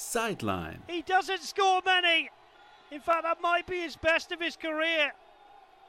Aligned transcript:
Sideline. 0.00 0.82
He 0.88 1.02
doesn't 1.02 1.42
score 1.42 1.82
many. 1.84 2.30
In 2.90 3.00
fact, 3.00 3.22
that 3.22 3.40
might 3.42 3.66
be 3.66 3.82
his 3.82 3.96
best 3.96 4.32
of 4.32 4.40
his 4.40 4.56
career. 4.56 5.12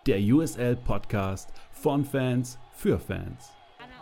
Der 0.06 0.20
USL 0.20 0.76
Podcast 0.76 1.50
von 1.72 2.04
Fans 2.04 2.60
für 2.74 3.00
Fans. 3.00 3.52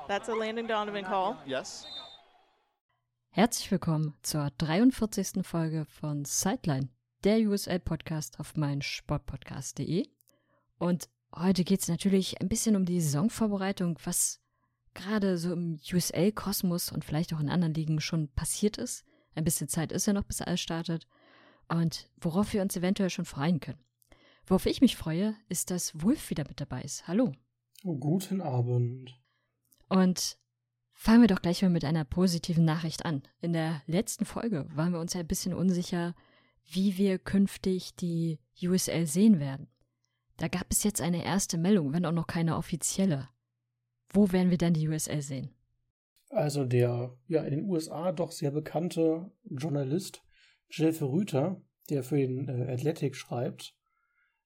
That's 0.08 0.28
a 0.28 0.34
Landon 0.34 0.68
Donovan 0.68 1.06
call. 1.06 1.38
Yes. 1.46 1.86
Herzlich 3.30 3.70
willkommen 3.70 4.16
zur 4.24 4.50
43. 4.58 5.46
Folge 5.46 5.85
von 5.85 6.26
Sideline, 6.26 6.89
der 7.23 7.37
USL 7.47 7.79
Podcast 7.79 8.39
auf 8.39 8.57
meinsportpodcast.de. 8.57 10.07
Und 10.79 11.07
heute 11.35 11.63
geht 11.63 11.81
es 11.81 11.87
natürlich 11.87 12.41
ein 12.41 12.49
bisschen 12.49 12.76
um 12.76 12.85
die 12.85 12.99
Saisonvorbereitung, 12.99 13.99
was 14.03 14.41
gerade 14.96 15.37
so 15.37 15.53
im 15.53 15.79
USL-Kosmos 15.94 16.91
und 16.91 17.05
vielleicht 17.05 17.34
auch 17.34 17.39
in 17.39 17.49
anderen 17.49 17.76
Ligen 17.76 18.02
schon 18.02 18.27
passiert 18.30 18.77
ist. 18.77 19.05
Ein 19.36 19.44
bisschen 19.44 19.68
Zeit 19.68 19.91
ist 19.91 20.08
ja 20.08 20.14
noch, 20.14 20.23
bis 20.23 20.41
alles 20.41 20.59
startet. 20.59 21.08
Und 21.68 22.10
worauf 22.20 22.54
wir 22.54 22.62
uns 22.62 22.76
eventuell 22.76 23.10
schon 23.10 23.26
freuen 23.26 23.60
können. 23.60 23.80
Worauf 24.46 24.66
ich 24.66 24.82
mich 24.82 24.96
freue, 24.96 25.36
ist, 25.48 25.70
dass 25.70 26.02
Wolf 26.02 26.30
wieder 26.30 26.44
mit 26.48 26.60
dabei 26.60 26.82
ist. 26.82 27.08
Hallo. 27.08 27.34
Oh, 27.84 27.96
guten 27.96 28.42
Abend. 28.42 29.16
Und 29.88 30.38
fangen 30.94 31.22
wir 31.22 31.28
doch 31.28 31.42
gleich 31.42 31.62
mal 31.62 31.70
mit 31.70 31.86
einer 31.86 32.04
positiven 32.04 32.66
Nachricht 32.66 33.06
an. 33.06 33.22
In 33.42 33.54
der 33.54 33.82
letzten 33.86 34.26
Folge 34.26 34.68
waren 34.73 34.92
wir 34.92 35.00
uns 35.00 35.14
ja 35.14 35.20
ein 35.20 35.28
bisschen 35.28 35.54
unsicher, 35.54 36.16
wie 36.66 36.98
wir 36.98 37.20
künftig 37.20 37.96
die 37.96 38.40
USL 38.62 39.06
sehen 39.06 39.40
werden. 39.40 39.68
Da 40.38 40.48
gab 40.48 40.68
es 40.72 40.84
jetzt 40.84 41.02
eine 41.02 41.23
erste 41.23 41.58
Meldung, 41.58 41.94
wenn 41.94 42.06
auch 42.06 42.12
noch 42.12 42.28
keine 42.28 42.58
offizielle. 42.58 43.30
Wo 44.09 44.32
werden 44.32 44.50
wir 44.50 44.58
denn 44.58 44.73
die 44.73 44.88
USL 44.88 45.22
sehen? 45.22 45.54
Also 46.30 46.64
der 46.64 47.18
ja 47.28 47.44
in 47.44 47.52
den 47.52 47.66
USA 47.66 48.12
doch 48.12 48.32
sehr 48.32 48.52
bekannte 48.52 49.32
Journalist 49.44 50.24
Jeff 50.70 51.02
Rüter, 51.02 51.62
der 51.90 52.04
für 52.04 52.18
den 52.18 52.48
äh, 52.48 52.72
Athletic 52.72 53.16
schreibt, 53.16 53.76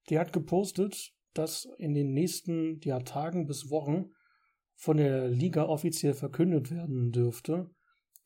der 0.08 0.20
hat 0.20 0.32
gepostet, 0.32 1.14
dass 1.34 1.68
in 1.78 1.94
den 1.94 2.12
nächsten 2.12 2.80
ja, 2.82 3.00
Tagen 3.00 3.46
bis 3.46 3.70
Wochen 3.70 4.12
von 4.74 4.96
der 4.96 5.28
Liga 5.28 5.64
offiziell 5.64 6.14
verkündet 6.14 6.70
werden 6.70 7.12
dürfte, 7.12 7.70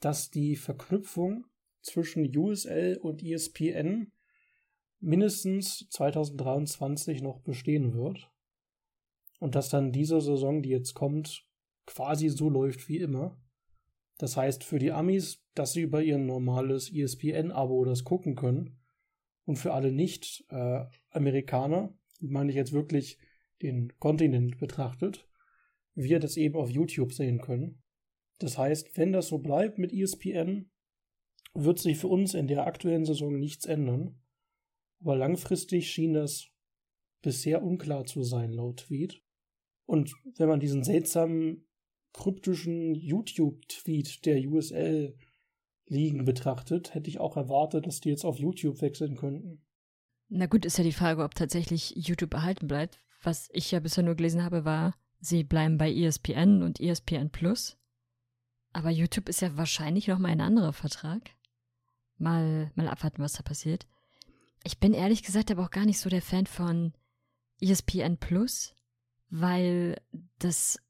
dass 0.01 0.31
die 0.31 0.57
Verknüpfung 0.57 1.45
zwischen 1.81 2.37
USL 2.37 2.99
und 3.01 3.23
ESPN 3.23 4.13
mindestens 5.01 5.89
2023 5.91 7.23
noch 7.23 7.41
bestehen 7.41 7.95
wird. 7.95 8.31
Und 9.41 9.55
dass 9.55 9.69
dann 9.69 9.93
diese 9.93 10.21
Saison, 10.21 10.63
die 10.63 10.71
jetzt 10.71 10.95
kommt, 10.95 11.47
quasi 11.87 12.29
so 12.29 12.51
läuft 12.51 12.89
wie 12.89 12.99
immer. 12.99 13.41
Das 14.19 14.37
heißt 14.37 14.65
für 14.65 14.79
die 14.79 14.93
Amis, 14.93 15.45
dass 15.55 15.73
sie 15.73 15.83
über 15.83 16.03
ihr 16.03 16.19
normales 16.19 16.93
ESPN-Abo 16.93 17.85
das 17.85 18.05
gucken 18.05 18.35
können. 18.35 18.79
Und 19.45 19.57
für 19.57 19.73
alle 19.73 19.93
Nicht-Amerikaner, 19.93 21.95
äh, 22.21 22.27
meine 22.27 22.51
ich 22.51 22.57
jetzt 22.57 22.73
wirklich 22.73 23.19
den 23.63 23.93
Kontinent 23.99 24.59
betrachtet, 24.59 25.27
wir 25.95 26.21
das 26.21 26.37
eben 26.37 26.57
auf 26.57 26.71
YouTube 26.71 27.13
sehen 27.13 27.41
können. 27.41 27.83
Das 28.39 28.59
heißt, 28.59 28.97
wenn 28.97 29.13
das 29.13 29.29
so 29.29 29.39
bleibt 29.39 29.79
mit 29.79 29.93
ESPN, 29.93 30.71
wird 31.55 31.79
sich 31.79 31.99
für 31.99 32.09
uns 32.09 32.35
in 32.35 32.47
der 32.47 32.67
aktuellen 32.67 33.05
Saison 33.05 33.39
nichts 33.39 33.67
ändern. 33.67 34.21
Aber 35.01 35.17
langfristig 35.17 35.91
schien 35.91 36.13
das 36.13 36.49
bisher 37.23 37.63
unklar 37.63 38.05
zu 38.05 38.23
sein, 38.23 38.53
laut 38.53 38.87
Tweet. 38.87 39.23
Und 39.87 40.13
wenn 40.37 40.49
man 40.49 40.61
diesen 40.61 40.85
seltsamen 40.85 41.68
kryptischen 42.19 42.97
YouTube-Tweet 42.97 44.27
der 44.27 44.41
USL 44.41 45.17
liegen 45.87 46.25
betrachtet, 46.25 46.93
hätte 46.93 47.09
ich 47.09 47.21
auch 47.21 47.37
erwartet, 47.37 47.87
dass 47.87 48.01
die 48.01 48.09
jetzt 48.09 48.25
auf 48.25 48.39
YouTube 48.39 48.83
wechseln 48.83 49.17
könnten. 49.17 49.63
Na 50.29 50.47
gut, 50.47 50.65
ist 50.65 50.77
ja 50.77 50.85
die 50.85 50.93
Frage, 50.93 51.23
ob 51.23 51.35
tatsächlich 51.35 51.95
YouTube 51.97 52.35
erhalten 52.35 52.67
bleibt. 52.67 53.01
Was 53.23 53.49
ich 53.53 53.71
ja 53.71 53.79
bisher 53.81 54.03
nur 54.03 54.17
gelesen 54.17 54.43
habe, 54.43 54.65
war, 54.65 54.95
sie 55.21 55.45
bleiben 55.45 55.79
bei 55.79 55.93
ESPN 55.93 56.63
und 56.63 56.81
ESPN 56.81 57.31
Plus. 57.31 57.79
Aber 58.73 58.91
YouTube 58.91 59.29
ist 59.29 59.41
ja 59.41 59.57
wahrscheinlich 59.57 60.09
noch 60.09 60.19
mal 60.19 60.29
ein 60.29 60.41
anderer 60.41 60.73
Vertrag. 60.73 61.31
Mal, 62.19 62.73
mal 62.75 62.89
abwarten, 62.89 63.23
was 63.23 63.35
da 63.35 63.43
passiert. 63.43 63.87
Ich 64.65 64.79
bin 64.79 64.93
ehrlich 64.93 65.23
gesagt 65.23 65.53
aber 65.53 65.65
auch 65.65 65.71
gar 65.71 65.87
nicht 65.87 66.01
so 66.01 66.11
der 66.11 66.21
Fan 66.21 66.47
von 66.47 66.93
ESPN 67.61 68.19
Plus, 68.19 68.75
weil 69.31 70.01
das 70.41 70.81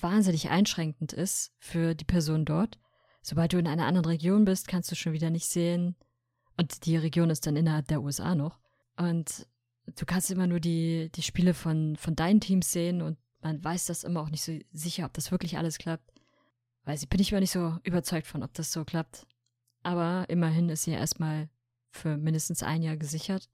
wahnsinnig 0.00 0.50
einschränkend 0.50 1.12
ist 1.12 1.52
für 1.58 1.94
die 1.94 2.04
Person 2.04 2.44
dort. 2.44 2.78
Sobald 3.22 3.52
du 3.52 3.58
in 3.58 3.66
einer 3.66 3.86
anderen 3.86 4.06
Region 4.06 4.44
bist, 4.44 4.68
kannst 4.68 4.90
du 4.90 4.94
schon 4.94 5.12
wieder 5.12 5.30
nicht 5.30 5.46
sehen. 5.46 5.96
Und 6.56 6.86
die 6.86 6.96
Region 6.96 7.30
ist 7.30 7.46
dann 7.46 7.56
innerhalb 7.56 7.88
der 7.88 8.02
USA 8.02 8.34
noch. 8.34 8.60
Und 8.96 9.46
du 9.94 10.06
kannst 10.06 10.30
immer 10.30 10.46
nur 10.46 10.60
die, 10.60 11.10
die 11.14 11.22
Spiele 11.22 11.54
von, 11.54 11.96
von 11.96 12.16
deinen 12.16 12.40
Teams 12.40 12.72
sehen 12.72 13.02
und 13.02 13.18
man 13.40 13.62
weiß 13.62 13.86
das 13.86 14.04
immer 14.04 14.22
auch 14.22 14.30
nicht 14.30 14.42
so 14.42 14.58
sicher, 14.72 15.04
ob 15.04 15.12
das 15.12 15.30
wirklich 15.30 15.58
alles 15.58 15.78
klappt. 15.78 16.12
Weil 16.84 16.96
sie 16.96 17.06
bin 17.06 17.20
ich 17.20 17.32
mir 17.32 17.40
nicht 17.40 17.50
so 17.50 17.76
überzeugt 17.82 18.26
von, 18.26 18.42
ob 18.42 18.54
das 18.54 18.72
so 18.72 18.84
klappt. 18.84 19.26
Aber 19.82 20.24
immerhin 20.28 20.68
ist 20.68 20.84
sie 20.84 20.92
erstmal 20.92 21.48
für 21.90 22.16
mindestens 22.16 22.62
ein 22.62 22.82
Jahr 22.82 22.96
gesichert. 22.96 23.48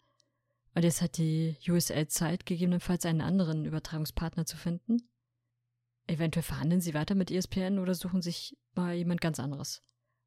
Und 0.74 0.84
jetzt 0.84 1.02
hat 1.02 1.18
die 1.18 1.56
USL 1.68 2.08
Zeit, 2.08 2.46
gegebenenfalls 2.46 3.04
einen 3.04 3.20
anderen 3.20 3.64
Übertragungspartner 3.64 4.46
zu 4.46 4.56
finden. 4.56 5.02
Eventuell 6.06 6.42
verhandeln 6.42 6.80
sie 6.80 6.94
weiter 6.94 7.14
mit 7.14 7.30
ESPN 7.30 7.78
oder 7.78 7.94
suchen 7.94 8.22
sich 8.22 8.56
mal 8.74 8.94
jemand 8.94 9.20
ganz 9.20 9.38
anderes. 9.38 9.82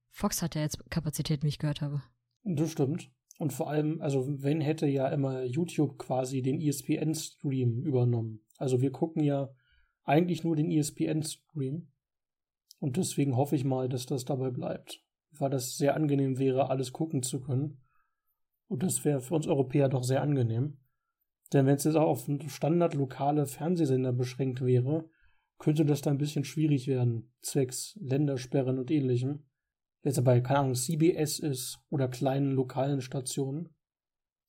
Fox 0.09 0.41
hat 0.41 0.55
ja 0.55 0.61
jetzt 0.61 0.89
Kapazität, 0.89 1.43
wie 1.43 1.49
ich 1.49 1.59
gehört 1.59 1.81
habe. 1.81 2.01
Das 2.43 2.71
stimmt. 2.71 3.11
Und 3.37 3.51
vor 3.51 3.69
allem, 3.69 4.01
also 4.01 4.25
wenn 4.41 4.61
hätte 4.61 4.87
ja 4.87 5.09
immer 5.09 5.43
YouTube 5.43 5.97
quasi 5.97 6.41
den 6.41 6.61
ESPN-Stream 6.61 7.83
übernommen. 7.83 8.45
Also 8.57 8.81
wir 8.81 8.91
gucken 8.91 9.23
ja 9.23 9.49
eigentlich 10.03 10.43
nur 10.43 10.55
den 10.55 10.71
ESPN-Stream. 10.71 11.91
Und 12.79 12.97
deswegen 12.97 13.35
hoffe 13.35 13.55
ich 13.55 13.65
mal, 13.65 13.89
dass 13.89 14.05
das 14.05 14.23
dabei 14.23 14.51
bleibt. 14.51 15.03
Weil 15.31 15.49
das 15.49 15.75
sehr 15.75 15.95
angenehm 15.95 16.37
wäre, 16.37 16.69
alles 16.69 16.93
gucken 16.93 17.23
zu 17.23 17.41
können. 17.41 17.81
Und 18.67 18.83
das 18.83 19.03
wäre 19.03 19.19
für 19.19 19.35
uns 19.35 19.47
Europäer 19.47 19.89
doch 19.89 20.03
sehr 20.03 20.21
angenehm. 20.21 20.77
Denn 21.51 21.65
wenn 21.65 21.75
es 21.75 21.83
jetzt 21.83 21.95
auch 21.95 22.07
auf 22.07 22.29
standard 22.47 22.93
lokale 22.93 23.45
Fernsehsender 23.45 24.13
beschränkt 24.13 24.61
wäre, 24.61 25.09
könnte 25.57 25.85
das 25.85 26.01
da 26.01 26.11
ein 26.11 26.17
bisschen 26.17 26.43
schwierig 26.43 26.87
werden, 26.87 27.33
zwecks 27.41 27.97
Ländersperren 28.01 28.77
und 28.79 28.91
ähnlichem. 28.91 29.45
Jetzt 30.03 30.19
aber, 30.19 30.39
keine 30.41 30.59
Ahnung, 30.59 30.75
CBS 30.75 31.39
ist 31.39 31.79
oder 31.89 32.07
kleinen 32.07 32.51
lokalen 32.51 33.01
Stationen, 33.01 33.69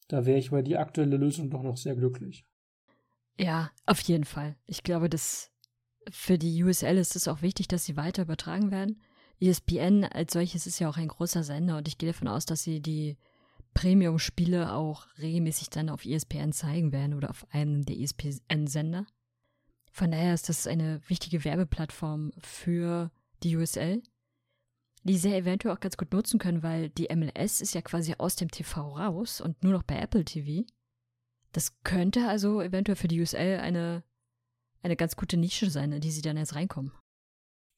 da 0.09 0.27
wäre 0.27 0.39
ich 0.39 0.49
über 0.49 0.63
die 0.63 0.77
aktuelle 0.77 1.17
Lösung 1.17 1.51
doch 1.51 1.63
noch 1.63 1.77
sehr 1.77 1.97
glücklich. 1.97 2.47
Ja, 3.39 3.71
auf 3.87 4.01
jeden 4.01 4.25
Fall. 4.25 4.57
Ich 4.67 4.83
glaube, 4.83 5.09
dass 5.09 5.51
für 6.11 6.39
die 6.39 6.63
USL 6.63 6.97
ist 6.97 7.17
es 7.17 7.29
auch 7.29 7.43
wichtig, 7.43 7.69
dass 7.69 7.85
sie 7.85 7.97
weiter 7.97 8.23
übertragen 8.23 8.71
werden. 8.71 9.01
ESPN 9.41 10.05
als 10.05 10.33
solches 10.33 10.67
ist 10.67 10.79
ja 10.79 10.89
auch 10.89 10.97
ein 10.97 11.09
großer 11.09 11.43
Sender 11.43 11.77
und 11.77 11.89
ich 11.89 11.99
gehe 11.99 12.11
davon 12.11 12.29
aus, 12.29 12.47
dass 12.47 12.63
sie 12.63 12.81
die 12.81 13.17
Premium-Spiele 13.75 14.73
auch 14.73 15.07
regelmäßig 15.19 15.69
dann 15.69 15.91
auf 15.91 16.07
ESPN 16.07 16.53
zeigen 16.53 16.93
werden 16.93 17.13
oder 17.13 17.29
auf 17.29 17.47
einem 17.51 17.85
der 17.85 17.99
ESPN-Sender. 17.99 19.07
Von 19.97 20.11
daher 20.11 20.35
ist 20.35 20.51
das 20.51 20.67
eine 20.67 21.01
wichtige 21.09 21.43
Werbeplattform 21.43 22.31
für 22.37 23.11
die 23.43 23.57
USL, 23.57 24.03
die 25.05 25.17
sie 25.17 25.35
eventuell 25.35 25.75
auch 25.75 25.81
ganz 25.81 25.97
gut 25.97 26.13
nutzen 26.13 26.39
können, 26.39 26.63
weil 26.63 26.91
die 26.91 27.09
MLS 27.17 27.63
ist 27.63 27.73
ja 27.73 27.81
quasi 27.81 28.15
aus 28.19 28.37
dem 28.37 28.51
TV 28.51 28.95
raus 28.95 29.41
und 29.41 29.65
nur 29.65 29.73
noch 29.73 29.85
bei 29.85 29.99
Apple 29.99 30.27
TV. 30.27 30.67
Das 31.53 31.83
könnte 31.83 32.29
also 32.29 32.61
eventuell 32.61 32.97
für 32.97 33.09
die 33.09 33.23
USL 33.23 33.59
eine, 33.59 34.05
eine 34.83 34.97
ganz 34.97 35.17
gute 35.17 35.39
Nische 35.39 35.71
sein, 35.71 35.93
in 35.93 36.03
die 36.03 36.11
sie 36.11 36.21
dann 36.21 36.37
jetzt 36.37 36.55
reinkommen. 36.55 36.93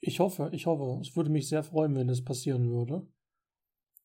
Ich 0.00 0.18
hoffe, 0.18 0.50
ich 0.52 0.66
hoffe. 0.66 1.00
Es 1.00 1.14
würde 1.14 1.30
mich 1.30 1.48
sehr 1.48 1.62
freuen, 1.62 1.94
wenn 1.94 2.08
das 2.08 2.24
passieren 2.24 2.68
würde. 2.68 3.06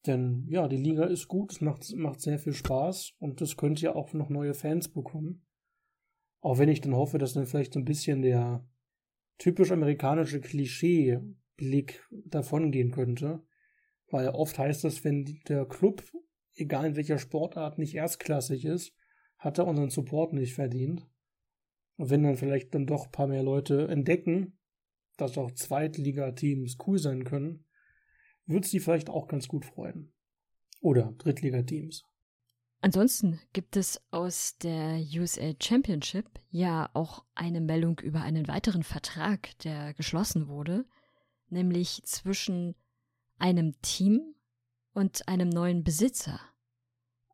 Denn 0.05 0.45
ja, 0.49 0.67
die 0.67 0.77
Liga 0.77 1.05
ist 1.05 1.27
gut, 1.27 1.51
es 1.51 1.61
macht, 1.61 1.91
macht 1.95 2.21
sehr 2.21 2.37
viel 2.37 2.53
Spaß 2.53 3.13
und 3.17 3.41
es 3.41 3.57
könnte 3.57 3.81
ja 3.81 3.95
auch 3.95 4.13
noch 4.13 4.29
neue 4.29 4.53
Fans 4.53 4.87
bekommen. 4.87 5.43
Auch 6.43 6.57
wenn 6.57 6.67
ich 6.67 6.81
dann 6.81 6.93
hoffe, 6.93 7.17
dass 7.17 7.31
dann 7.31 7.45
vielleicht 7.45 7.71
so 7.71 7.79
ein 7.79 7.85
bisschen 7.85 8.21
der 8.21 8.67
typisch 9.37 9.71
amerikanische 9.71 10.41
Klischee-Blick 10.41 12.05
davongehen 12.11 12.91
könnte. 12.91 13.41
Weil 14.09 14.27
oft 14.27 14.59
heißt 14.59 14.83
das, 14.83 15.05
wenn 15.05 15.39
der 15.47 15.65
Club, 15.65 16.03
egal 16.55 16.85
in 16.85 16.95
welcher 16.97 17.17
Sportart, 17.17 17.77
nicht 17.77 17.95
erstklassig 17.95 18.65
ist, 18.65 18.93
hat 19.37 19.57
er 19.57 19.67
unseren 19.67 19.89
Support 19.89 20.33
nicht 20.33 20.53
verdient. 20.53 21.07
Und 21.95 22.09
wenn 22.09 22.23
dann 22.23 22.35
vielleicht 22.35 22.75
dann 22.75 22.87
doch 22.87 23.05
ein 23.05 23.11
paar 23.11 23.27
mehr 23.27 23.43
Leute 23.43 23.87
entdecken, 23.87 24.59
dass 25.15 25.37
auch 25.37 25.51
Zweitligateams 25.51 26.75
cool 26.85 26.99
sein 26.99 27.23
können, 27.23 27.63
wird 28.47 28.65
sie 28.65 28.81
vielleicht 28.81 29.09
auch 29.09 29.29
ganz 29.29 29.47
gut 29.47 29.63
freuen. 29.63 30.11
Oder 30.81 31.13
Drittligateams. 31.19 32.03
Ansonsten 32.83 33.39
gibt 33.53 33.77
es 33.77 34.01
aus 34.11 34.57
der 34.57 34.99
USL 34.99 35.55
Championship 35.57 36.27
ja 36.49 36.89
auch 36.91 37.23
eine 37.33 37.61
Meldung 37.61 37.97
über 37.99 38.19
einen 38.19 38.49
weiteren 38.49 38.83
Vertrag, 38.83 39.57
der 39.59 39.93
geschlossen 39.93 40.49
wurde, 40.49 40.85
nämlich 41.47 42.01
zwischen 42.03 42.75
einem 43.39 43.81
Team 43.81 44.35
und 44.91 45.29
einem 45.29 45.47
neuen 45.47 45.85
Besitzer. 45.85 46.41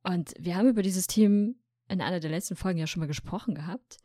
Und 0.03 0.35
wir 0.37 0.55
haben 0.55 0.69
über 0.69 0.83
dieses 0.83 1.07
Team 1.07 1.55
in 1.87 1.99
einer 1.99 2.19
der 2.19 2.29
letzten 2.29 2.55
Folgen 2.55 2.77
ja 2.77 2.85
schon 2.85 2.99
mal 2.99 3.07
gesprochen 3.07 3.55
gehabt, 3.55 3.97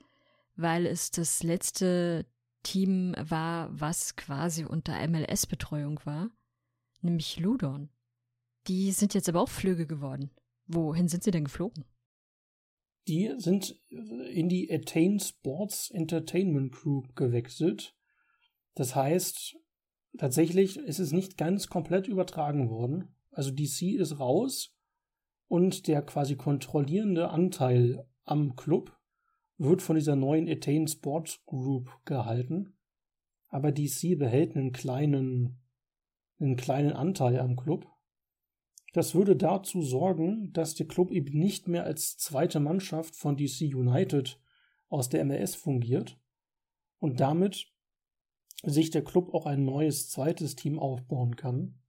weil 0.56 0.87
es 0.87 1.11
das 1.11 1.43
letzte 1.43 2.25
Team 2.62 3.14
war, 3.20 3.69
was 3.79 4.17
quasi 4.17 4.64
unter 4.64 4.94
MLS-Betreuung 5.06 6.00
war, 6.05 6.31
nämlich 7.02 7.38
Ludon. 7.38 7.91
Die 8.67 8.93
sind 8.93 9.12
jetzt 9.12 9.29
aber 9.29 9.43
auch 9.43 9.50
Flüge 9.50 9.87
geworden. 9.87 10.31
Wohin 10.67 11.09
sind 11.09 11.23
sie 11.23 11.31
denn 11.31 11.45
geflogen? 11.45 11.85
Die 13.07 13.35
sind 13.37 13.79
in 13.91 14.49
die 14.49 14.73
Attain 14.73 15.21
Sports 15.21 15.91
Entertainment 15.91 16.73
Group 16.73 17.15
gewechselt. 17.17 17.95
Das 18.75 18.97
heißt, 18.97 19.57
tatsächlich 20.17 20.79
ist 20.79 21.01
es 21.01 21.13
nicht 21.13 21.37
ganz 21.37 21.69
komplett 21.69 22.09
übertragen 22.09 22.71
worden. 22.71 23.15
Also 23.31 23.51
DC 23.51 23.95
ist 23.99 24.19
raus 24.19 24.75
und 25.49 25.87
der 25.87 26.03
quasi 26.03 26.37
kontrollierende 26.37 27.29
Anteil 27.29 28.09
am 28.25 28.57
Club 28.57 28.97
wird 29.59 29.83
von 29.83 29.97
dieser 29.97 30.17
neuen 30.17 30.49
Attain 30.49 30.89
Sports 30.89 31.45
Group 31.47 31.91
gehalten. 32.05 32.77
Aber 33.49 33.71
DC 33.71 34.19
behält 34.19 34.57
einen 34.57 34.73
kleinen, 34.73 35.61
einen 36.39 36.57
kleinen 36.57 36.93
Anteil 36.93 37.39
am 37.39 37.57
Club. 37.57 37.87
Das 38.94 39.17
würde 39.17 39.35
dazu 39.35 39.82
sorgen, 39.82 40.52
dass 40.52 40.76
der 40.76 40.87
Club 40.87 41.11
eben 41.11 41.37
nicht 41.37 41.67
mehr 41.67 41.82
als 41.82 42.17
zweite 42.17 42.61
Mannschaft 42.61 43.17
von 43.17 43.37
DC 43.37 43.75
United 43.75 44.41
aus 44.88 45.08
der 45.08 45.25
MLS 45.25 45.56
fungiert 45.56 46.17
und 47.00 47.19
damit 47.19 47.73
sich 48.62 48.91
der 48.91 49.02
Club 49.02 49.35
auch 49.35 49.46
ein 49.46 49.64
neues 49.64 50.08
zweites 50.11 50.55
Team 50.55 50.79
aufbauen 50.79 51.35
kann. 51.35 51.81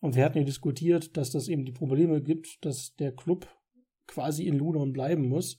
Und 0.00 0.16
wir 0.16 0.24
hatten 0.26 0.36
ja 0.36 0.44
diskutiert, 0.44 1.16
dass 1.16 1.30
das 1.30 1.48
eben 1.48 1.64
die 1.64 1.72
Probleme 1.72 2.22
gibt, 2.22 2.62
dass 2.62 2.94
der 2.96 3.16
Club 3.16 3.48
quasi 4.06 4.46
in 4.46 4.58
Ludon 4.58 4.92
bleiben 4.92 5.30
muss, 5.30 5.58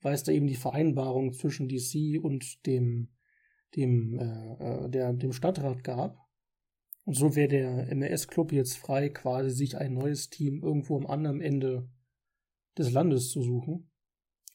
weil 0.00 0.14
es 0.14 0.22
da 0.22 0.32
eben 0.32 0.46
die 0.46 0.54
Vereinbarung 0.54 1.34
zwischen 1.34 1.68
DC 1.68 2.24
und 2.24 2.64
dem, 2.64 3.10
dem, 3.76 4.18
äh, 4.18 4.84
äh, 4.86 4.88
der, 4.88 5.12
dem 5.12 5.34
Stadtrat 5.34 5.84
gab. 5.84 6.25
Und 7.06 7.14
so 7.14 7.36
wäre 7.36 7.48
der 7.48 7.94
MLS-Club 7.94 8.50
jetzt 8.50 8.76
frei, 8.76 9.08
quasi 9.10 9.50
sich 9.50 9.78
ein 9.78 9.94
neues 9.94 10.28
Team 10.28 10.60
irgendwo 10.60 10.96
am 10.96 11.06
anderen 11.06 11.40
Ende 11.40 11.88
des 12.76 12.90
Landes 12.90 13.30
zu 13.30 13.42
suchen. 13.42 13.88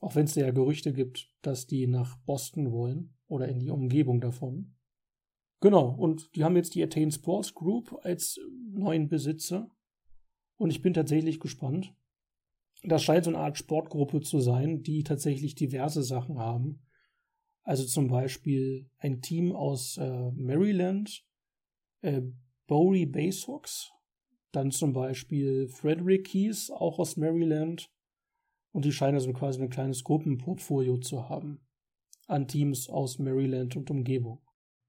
Auch 0.02 0.16
wenn 0.16 0.26
es 0.26 0.36
ja 0.36 0.52
Gerüchte 0.52 0.92
gibt, 0.92 1.32
dass 1.42 1.66
die 1.66 1.88
nach 1.88 2.18
Boston 2.26 2.74
wollen 2.74 3.16
oder 3.28 3.48
in 3.48 3.60
die 3.60 3.70
Umgebung 3.70 4.20
davon. 4.20 4.76
Genau, 5.62 5.96
und 5.96 6.36
die 6.36 6.44
haben 6.44 6.58
jetzt 6.58 6.76
die 6.76 6.84
Attain 6.84 7.12
Sports 7.12 7.54
Group 7.54 7.98
als 8.04 8.38
neuen 8.74 9.08
Besitzer. 9.08 9.72
Und 10.58 10.72
ich 10.72 10.82
bin 10.82 10.94
tatsächlich 10.94 11.40
gespannt. 11.40 11.96
Das 12.84 13.02
scheint 13.02 13.24
so 13.24 13.30
eine 13.30 13.40
Art 13.40 13.60
Sportgruppe 13.60 14.20
zu 14.20 14.42
sein, 14.42 14.84
die 14.84 15.04
tatsächlich 15.04 15.56
diverse 15.56 16.04
Sachen 16.04 16.38
haben. 16.38 16.82
Also 17.64 17.86
zum 17.86 18.08
Beispiel 18.08 18.90
ein 18.98 19.22
Team 19.22 19.56
aus 19.56 19.96
äh, 19.98 20.32
Maryland, 20.32 21.24
äh, 22.02 22.22
Bowery 22.68 23.06
Baysox, 23.06 23.92
dann 24.52 24.72
zum 24.72 24.94
Beispiel 24.94 25.68
Frederick 25.68 26.28
Keys, 26.28 26.70
auch 26.70 27.00
aus 27.00 27.18
Maryland. 27.18 27.90
Und 28.72 28.86
die 28.86 28.92
scheinen 28.92 29.16
also 29.16 29.34
quasi 29.34 29.62
ein 29.62 29.70
kleines 29.70 30.04
Gruppenportfolio 30.04 30.98
zu 30.98 31.30
haben 31.30 31.60
an 32.28 32.48
Teams 32.48 32.90
aus 32.90 33.20
Maryland 33.20 33.76
und 33.76 33.92
Umgebung. 33.92 34.42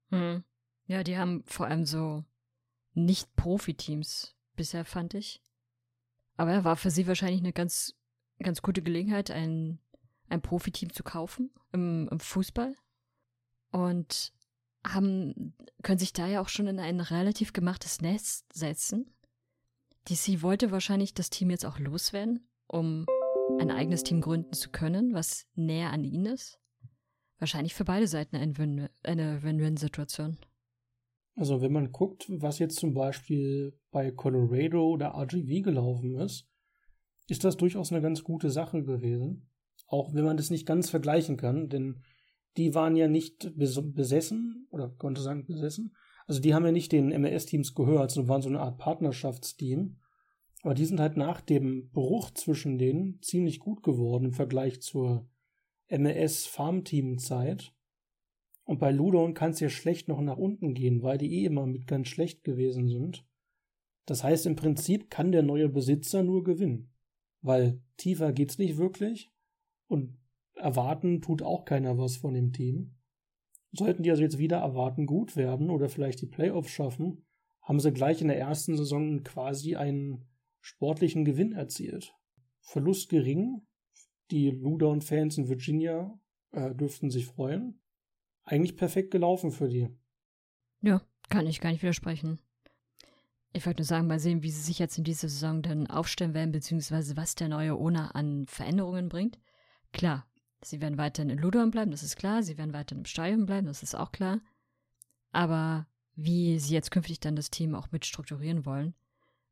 Hm. 0.09 0.43
Ja, 0.85 1.03
die 1.03 1.17
haben 1.17 1.43
vor 1.45 1.67
allem 1.67 1.85
so 1.85 2.23
nicht-Profi-Teams 2.93 4.35
bisher, 4.55 4.85
fand 4.85 5.13
ich. 5.13 5.43
Aber 6.37 6.51
er 6.51 6.63
war 6.63 6.75
für 6.75 6.91
sie 6.91 7.07
wahrscheinlich 7.07 7.41
eine 7.41 7.53
ganz, 7.53 7.95
ganz 8.39 8.61
gute 8.61 8.81
Gelegenheit, 8.81 9.29
ein, 9.29 9.79
ein 10.29 10.41
Profiteam 10.41 10.91
zu 10.91 11.03
kaufen 11.03 11.51
im, 11.73 12.07
im 12.09 12.19
Fußball. 12.19 12.75
Und 13.71 14.33
haben, 14.85 15.55
können 15.81 15.99
sich 15.99 16.13
da 16.13 16.27
ja 16.27 16.41
auch 16.41 16.49
schon 16.49 16.67
in 16.67 16.79
ein 16.79 16.99
relativ 16.99 17.53
gemachtes 17.53 18.01
Nest 18.01 18.45
setzen. 18.53 19.13
DC 20.09 20.41
wollte 20.41 20.71
wahrscheinlich 20.71 21.13
das 21.13 21.29
Team 21.29 21.49
jetzt 21.49 21.65
auch 21.65 21.79
loswerden, 21.79 22.47
um 22.67 23.05
ein 23.59 23.71
eigenes 23.71 24.03
Team 24.03 24.21
gründen 24.21 24.53
zu 24.53 24.69
können, 24.69 25.13
was 25.13 25.47
näher 25.55 25.91
an 25.91 26.03
ihnen 26.03 26.25
ist. 26.25 26.59
Wahrscheinlich 27.39 27.73
für 27.73 27.85
beide 27.85 28.07
Seiten 28.07 28.35
eine 28.35 29.43
Win-Win-Situation. 29.43 30.37
Also 31.35 31.61
wenn 31.61 31.73
man 31.73 31.91
guckt, 31.91 32.25
was 32.29 32.59
jetzt 32.59 32.77
zum 32.77 32.93
Beispiel 32.93 33.77
bei 33.91 34.11
Colorado 34.11 34.87
oder 34.87 35.15
RGV 35.15 35.63
gelaufen 35.63 36.15
ist, 36.19 36.47
ist 37.27 37.43
das 37.43 37.57
durchaus 37.57 37.91
eine 37.91 38.01
ganz 38.01 38.23
gute 38.23 38.49
Sache 38.49 38.83
gewesen. 38.83 39.49
Auch 39.87 40.13
wenn 40.13 40.25
man 40.25 40.37
das 40.37 40.49
nicht 40.49 40.65
ganz 40.65 40.89
vergleichen 40.89 41.37
kann, 41.37 41.69
denn 41.69 42.03
die 42.57 42.75
waren 42.75 42.95
ja 42.95 43.07
nicht 43.07 43.51
besessen, 43.55 44.67
oder 44.69 44.89
konnte 44.89 45.21
sagen 45.21 45.45
besessen. 45.45 45.95
Also 46.27 46.39
die 46.39 46.53
haben 46.53 46.65
ja 46.65 46.71
nicht 46.71 46.91
den 46.91 47.09
MLS-Teams 47.09 47.75
gehört, 47.75 48.11
sondern 48.11 48.29
waren 48.29 48.41
so 48.41 48.49
eine 48.49 48.61
Art 48.61 48.77
Partnerschaftsteam. 48.77 49.97
Aber 50.61 50.73
die 50.73 50.85
sind 50.85 50.99
halt 50.99 51.17
nach 51.17 51.41
dem 51.41 51.89
Bruch 51.89 52.31
zwischen 52.31 52.77
denen 52.77 53.21
ziemlich 53.21 53.59
gut 53.59 53.83
geworden 53.83 54.25
im 54.25 54.33
Vergleich 54.33 54.81
zur 54.81 55.29
MLS-Farmteam-Zeit. 55.89 57.73
Und 58.63 58.79
bei 58.79 58.91
Ludon 58.91 59.33
kann 59.33 59.51
es 59.51 59.59
ja 59.59 59.69
schlecht 59.69 60.07
noch 60.07 60.21
nach 60.21 60.37
unten 60.37 60.73
gehen, 60.73 61.03
weil 61.03 61.17
die 61.17 61.41
eh 61.41 61.45
immer 61.45 61.65
mit 61.65 61.85
ganz 61.85 62.07
schlecht 62.07 62.45
gewesen 62.45 62.87
sind. 62.87 63.25
Das 64.05 64.23
heißt, 64.23 64.45
im 64.45 64.55
Prinzip 64.55 65.09
kann 65.09 65.33
der 65.33 65.43
neue 65.43 65.67
Besitzer 65.67 66.23
nur 66.23 66.43
gewinnen. 66.43 66.93
Weil 67.41 67.81
tiefer 67.97 68.31
geht's 68.31 68.57
nicht 68.57 68.77
wirklich 68.77 69.33
und 69.87 70.17
erwarten 70.55 71.21
tut 71.21 71.41
auch 71.41 71.65
keiner 71.65 71.97
was 71.97 72.17
von 72.17 72.33
dem 72.33 72.53
Team. 72.53 72.95
Sollten 73.71 74.03
die 74.03 74.11
also 74.11 74.21
jetzt 74.21 74.37
wieder 74.37 74.57
erwarten 74.57 75.05
gut 75.05 75.35
werden 75.35 75.69
oder 75.69 75.89
vielleicht 75.89 76.21
die 76.21 76.27
Playoffs 76.27 76.71
schaffen, 76.71 77.25
haben 77.61 77.79
sie 77.79 77.91
gleich 77.91 78.21
in 78.21 78.27
der 78.27 78.39
ersten 78.39 78.77
Saison 78.77 79.23
quasi 79.23 79.75
einen 79.75 80.25
sportlichen 80.61 81.25
Gewinn 81.25 81.53
erzielt. 81.53 82.15
Verlust 82.61 83.09
gering. 83.09 83.65
Die 84.31 84.51
Ludon-Fans 84.51 85.37
in 85.37 85.49
Virginia 85.49 86.19
äh, 86.51 86.73
dürften 86.73 87.09
sich 87.09 87.25
freuen 87.25 87.79
eigentlich 88.45 88.75
perfekt 88.75 89.11
gelaufen 89.11 89.51
für 89.51 89.67
die. 89.67 89.89
Ja, 90.81 91.01
kann 91.29 91.47
ich 91.47 91.61
gar 91.61 91.71
nicht 91.71 91.81
widersprechen. 91.81 92.39
Ich 93.53 93.65
wollte 93.65 93.81
nur 93.81 93.85
sagen, 93.85 94.07
mal 94.07 94.19
sehen, 94.19 94.41
wie 94.43 94.49
sie 94.49 94.61
sich 94.61 94.79
jetzt 94.79 94.97
in 94.97 95.03
dieser 95.03 95.29
Saison 95.29 95.61
dann 95.61 95.87
aufstellen 95.87 96.33
werden, 96.33 96.51
beziehungsweise 96.51 97.15
was 97.15 97.35
der 97.35 97.49
neue 97.49 97.75
Owner 97.75 98.15
an 98.15 98.47
Veränderungen 98.47 99.09
bringt. 99.09 99.39
Klar, 99.91 100.25
sie 100.63 100.81
werden 100.81 100.97
weiterhin 100.97 101.29
in 101.29 101.39
Ludon 101.39 101.71
bleiben, 101.71 101.91
das 101.91 102.03
ist 102.03 102.15
klar. 102.15 102.43
Sie 102.43 102.57
werden 102.57 102.73
weiterhin 102.73 103.01
im 103.01 103.05
Stadion 103.05 103.45
bleiben, 103.45 103.67
das 103.67 103.83
ist 103.83 103.95
auch 103.95 104.11
klar. 104.11 104.39
Aber 105.31 105.87
wie 106.15 106.59
sie 106.59 106.73
jetzt 106.73 106.91
künftig 106.91 107.19
dann 107.19 107.35
das 107.35 107.49
Team 107.49 107.75
auch 107.75 107.91
mit 107.91 108.05
strukturieren 108.05 108.65
wollen, 108.65 108.93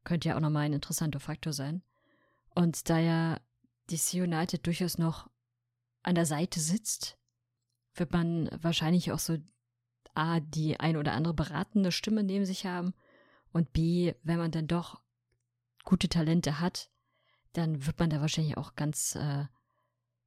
könnte 0.04 0.30
ja 0.30 0.36
auch 0.36 0.42
nochmal 0.42 0.66
ein 0.66 0.74
interessanter 0.74 1.20
Faktor 1.20 1.54
sein. 1.54 1.82
Und 2.54 2.90
da 2.90 3.00
ja 3.00 3.40
DC 3.90 4.14
United 4.16 4.66
durchaus 4.66 4.98
noch 4.98 5.30
an 6.04 6.16
der 6.16 6.26
Seite 6.26 6.60
sitzt, 6.60 7.18
wird 7.96 8.12
man 8.12 8.50
wahrscheinlich 8.62 9.12
auch 9.12 9.20
so 9.20 9.38
A, 10.14 10.40
die 10.40 10.80
ein 10.80 10.98
oder 10.98 11.14
andere 11.14 11.34
beratende 11.34 11.92
Stimme 11.92 12.24
neben 12.24 12.46
sich 12.46 12.66
haben 12.66 12.94
und 13.52 13.74
B, 13.74 14.14
wenn 14.24 14.38
man 14.38 14.52
dann 14.52 14.68
doch 14.68 15.02
gute 15.84 16.10
Talente 16.10 16.60
hat, 16.60 16.90
dann 17.54 17.86
wird 17.86 18.00
man 18.00 18.10
da 18.10 18.22
wahrscheinlich 18.22 18.58
auch 18.58 18.76
ganz, 18.76 19.16
äh, 19.16 19.46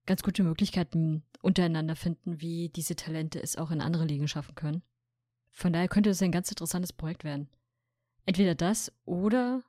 ganz 0.06 0.22
gute 0.22 0.42
Möglichkeiten 0.42 1.22
untereinander 1.42 1.96
finden, 1.96 2.40
wie 2.40 2.68
diese 2.68 2.96
Talente 2.96 3.42
es 3.42 3.56
auch 3.56 3.70
in 3.70 3.80
andere 3.80 4.04
Ligen 4.04 4.28
schaffen 4.28 4.54
können. 4.54 4.82
Von 5.50 5.72
daher 5.72 5.88
könnte 5.88 6.10
das 6.10 6.22
ein 6.22 6.32
ganz 6.32 6.50
interessantes 6.50 6.92
Projekt 6.92 7.24
werden. 7.24 7.48
Entweder 8.26 8.54
das 8.54 8.92
oder 9.04 9.62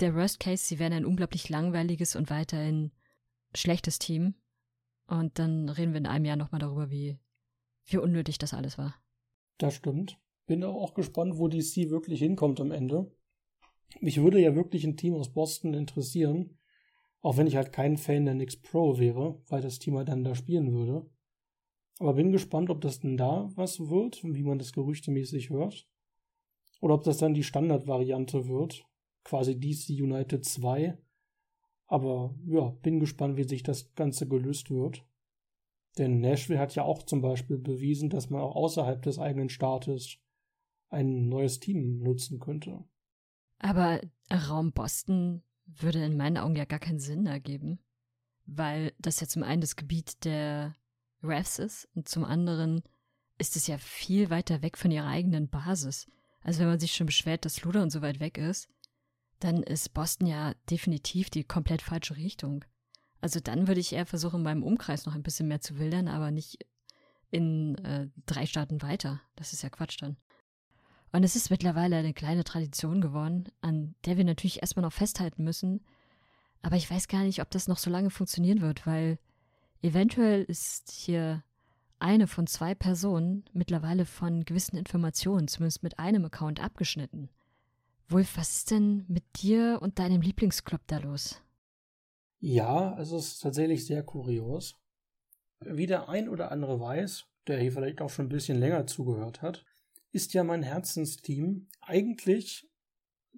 der 0.00 0.14
Worst 0.14 0.40
Case, 0.40 0.64
sie 0.64 0.78
werden 0.78 0.92
ein 0.92 1.04
unglaublich 1.04 1.48
langweiliges 1.48 2.14
und 2.14 2.30
weiterhin 2.30 2.92
schlechtes 3.54 3.98
Team, 3.98 4.34
und 5.08 5.38
dann 5.38 5.70
reden 5.70 5.92
wir 5.92 5.98
in 5.98 6.06
einem 6.06 6.26
Jahr 6.26 6.36
nochmal 6.36 6.60
darüber, 6.60 6.90
wie, 6.90 7.18
wie 7.86 7.96
unnötig 7.96 8.38
das 8.38 8.54
alles 8.54 8.76
war. 8.76 8.94
Das 9.56 9.74
stimmt. 9.74 10.20
Bin 10.46 10.62
auch 10.62 10.94
gespannt, 10.94 11.38
wo 11.38 11.48
DC 11.48 11.90
wirklich 11.90 12.20
hinkommt 12.20 12.60
am 12.60 12.70
Ende. 12.70 13.10
Mich 14.00 14.20
würde 14.20 14.38
ja 14.38 14.54
wirklich 14.54 14.84
ein 14.84 14.98
Team 14.98 15.14
aus 15.14 15.32
Boston 15.32 15.72
interessieren, 15.72 16.57
auch 17.20 17.36
wenn 17.36 17.46
ich 17.46 17.56
halt 17.56 17.72
kein 17.72 17.96
Fan 17.96 18.24
der 18.24 18.34
Knicks 18.34 18.56
Pro 18.56 18.98
wäre, 18.98 19.40
weil 19.48 19.60
das 19.60 19.78
Team 19.78 19.96
halt 19.96 20.08
dann 20.08 20.24
da 20.24 20.34
spielen 20.34 20.72
würde. 20.72 21.08
Aber 21.98 22.14
bin 22.14 22.30
gespannt, 22.30 22.70
ob 22.70 22.80
das 22.80 23.00
denn 23.00 23.16
da 23.16 23.50
was 23.54 23.80
wird, 23.88 24.22
wie 24.22 24.44
man 24.44 24.58
das 24.58 24.72
gerüchtemäßig 24.72 25.50
hört. 25.50 25.88
Oder 26.80 26.94
ob 26.94 27.02
das 27.02 27.18
dann 27.18 27.34
die 27.34 27.42
Standardvariante 27.42 28.46
wird, 28.46 28.86
quasi 29.24 29.58
DC 29.58 29.90
United 30.00 30.44
2, 30.44 30.96
aber 31.86 32.34
ja, 32.46 32.68
bin 32.82 33.00
gespannt, 33.00 33.36
wie 33.36 33.44
sich 33.44 33.62
das 33.62 33.94
Ganze 33.94 34.28
gelöst 34.28 34.70
wird. 34.70 35.04
Denn 35.96 36.20
Nashville 36.20 36.60
hat 36.60 36.74
ja 36.74 36.84
auch 36.84 37.02
zum 37.02 37.22
Beispiel 37.22 37.58
bewiesen, 37.58 38.10
dass 38.10 38.30
man 38.30 38.42
auch 38.42 38.54
außerhalb 38.54 39.02
des 39.02 39.18
eigenen 39.18 39.48
Staates 39.48 40.18
ein 40.90 41.28
neues 41.28 41.58
Team 41.58 41.98
nutzen 41.98 42.38
könnte. 42.38 42.84
Aber 43.58 44.00
Raum 44.30 44.72
Boston 44.72 45.42
würde 45.68 46.04
in 46.04 46.16
meinen 46.16 46.38
Augen 46.38 46.56
ja 46.56 46.64
gar 46.64 46.78
keinen 46.78 47.00
Sinn 47.00 47.26
ergeben, 47.26 47.78
weil 48.46 48.92
das 48.98 49.20
ja 49.20 49.28
zum 49.28 49.42
einen 49.42 49.60
das 49.60 49.76
Gebiet 49.76 50.24
der 50.24 50.74
Refs 51.22 51.58
ist 51.58 51.88
und 51.94 52.08
zum 52.08 52.24
anderen 52.24 52.82
ist 53.38 53.56
es 53.56 53.66
ja 53.66 53.78
viel 53.78 54.30
weiter 54.30 54.62
weg 54.62 54.76
von 54.76 54.90
ihrer 54.90 55.06
eigenen 55.06 55.48
Basis. 55.48 56.06
Also 56.40 56.60
wenn 56.60 56.68
man 56.68 56.80
sich 56.80 56.94
schon 56.94 57.06
beschwert, 57.06 57.44
dass 57.44 57.62
Luder 57.62 57.88
so 57.90 58.02
weit 58.02 58.20
weg 58.20 58.38
ist, 58.38 58.68
dann 59.40 59.62
ist 59.62 59.94
Boston 59.94 60.26
ja 60.26 60.54
definitiv 60.70 61.30
die 61.30 61.44
komplett 61.44 61.82
falsche 61.82 62.16
Richtung. 62.16 62.64
Also 63.20 63.40
dann 63.40 63.68
würde 63.68 63.80
ich 63.80 63.92
eher 63.92 64.06
versuchen, 64.06 64.38
in 64.38 64.44
meinem 64.44 64.62
Umkreis 64.62 65.06
noch 65.06 65.14
ein 65.14 65.22
bisschen 65.22 65.48
mehr 65.48 65.60
zu 65.60 65.78
wildern, 65.78 66.08
aber 66.08 66.30
nicht 66.30 66.58
in 67.30 67.76
äh, 67.84 68.08
drei 68.26 68.46
Staaten 68.46 68.82
weiter. 68.82 69.20
Das 69.36 69.52
ist 69.52 69.62
ja 69.62 69.70
Quatsch 69.70 70.00
dann. 70.00 70.16
Und 71.12 71.24
es 71.24 71.36
ist 71.36 71.50
mittlerweile 71.50 71.96
eine 71.96 72.12
kleine 72.12 72.44
Tradition 72.44 73.00
geworden, 73.00 73.44
an 73.60 73.94
der 74.04 74.16
wir 74.16 74.24
natürlich 74.24 74.60
erstmal 74.60 74.82
noch 74.82 74.92
festhalten 74.92 75.42
müssen. 75.42 75.80
Aber 76.62 76.76
ich 76.76 76.90
weiß 76.90 77.08
gar 77.08 77.22
nicht, 77.22 77.40
ob 77.40 77.50
das 77.50 77.68
noch 77.68 77.78
so 77.78 77.90
lange 77.90 78.10
funktionieren 78.10 78.60
wird, 78.60 78.86
weil 78.86 79.18
eventuell 79.80 80.42
ist 80.44 80.90
hier 80.90 81.42
eine 81.98 82.26
von 82.26 82.46
zwei 82.46 82.74
Personen 82.74 83.44
mittlerweile 83.52 84.04
von 84.04 84.44
gewissen 84.44 84.76
Informationen, 84.76 85.48
zumindest 85.48 85.82
mit 85.82 85.98
einem 85.98 86.24
Account, 86.24 86.60
abgeschnitten. 86.62 87.30
Wolf, 88.08 88.36
was 88.36 88.56
ist 88.56 88.70
denn 88.70 89.04
mit 89.08 89.24
dir 89.42 89.78
und 89.82 89.98
deinem 89.98 90.20
Lieblingsclub 90.20 90.80
da 90.86 90.98
los? 90.98 91.42
Ja, 92.40 92.92
also 92.94 93.16
es 93.16 93.32
ist 93.32 93.40
tatsächlich 93.40 93.84
sehr 93.84 94.02
kurios. 94.02 94.76
Wie 95.60 95.86
der 95.86 96.08
ein 96.08 96.28
oder 96.28 96.52
andere 96.52 96.78
weiß, 96.78 97.26
der 97.48 97.58
hier 97.58 97.72
vielleicht 97.72 98.00
auch 98.00 98.10
schon 98.10 98.26
ein 98.26 98.30
bisschen 98.30 98.60
länger 98.60 98.86
zugehört 98.86 99.42
hat, 99.42 99.64
ist 100.12 100.34
ja 100.34 100.44
mein 100.44 100.62
Herzensteam 100.62 101.68
eigentlich 101.80 102.68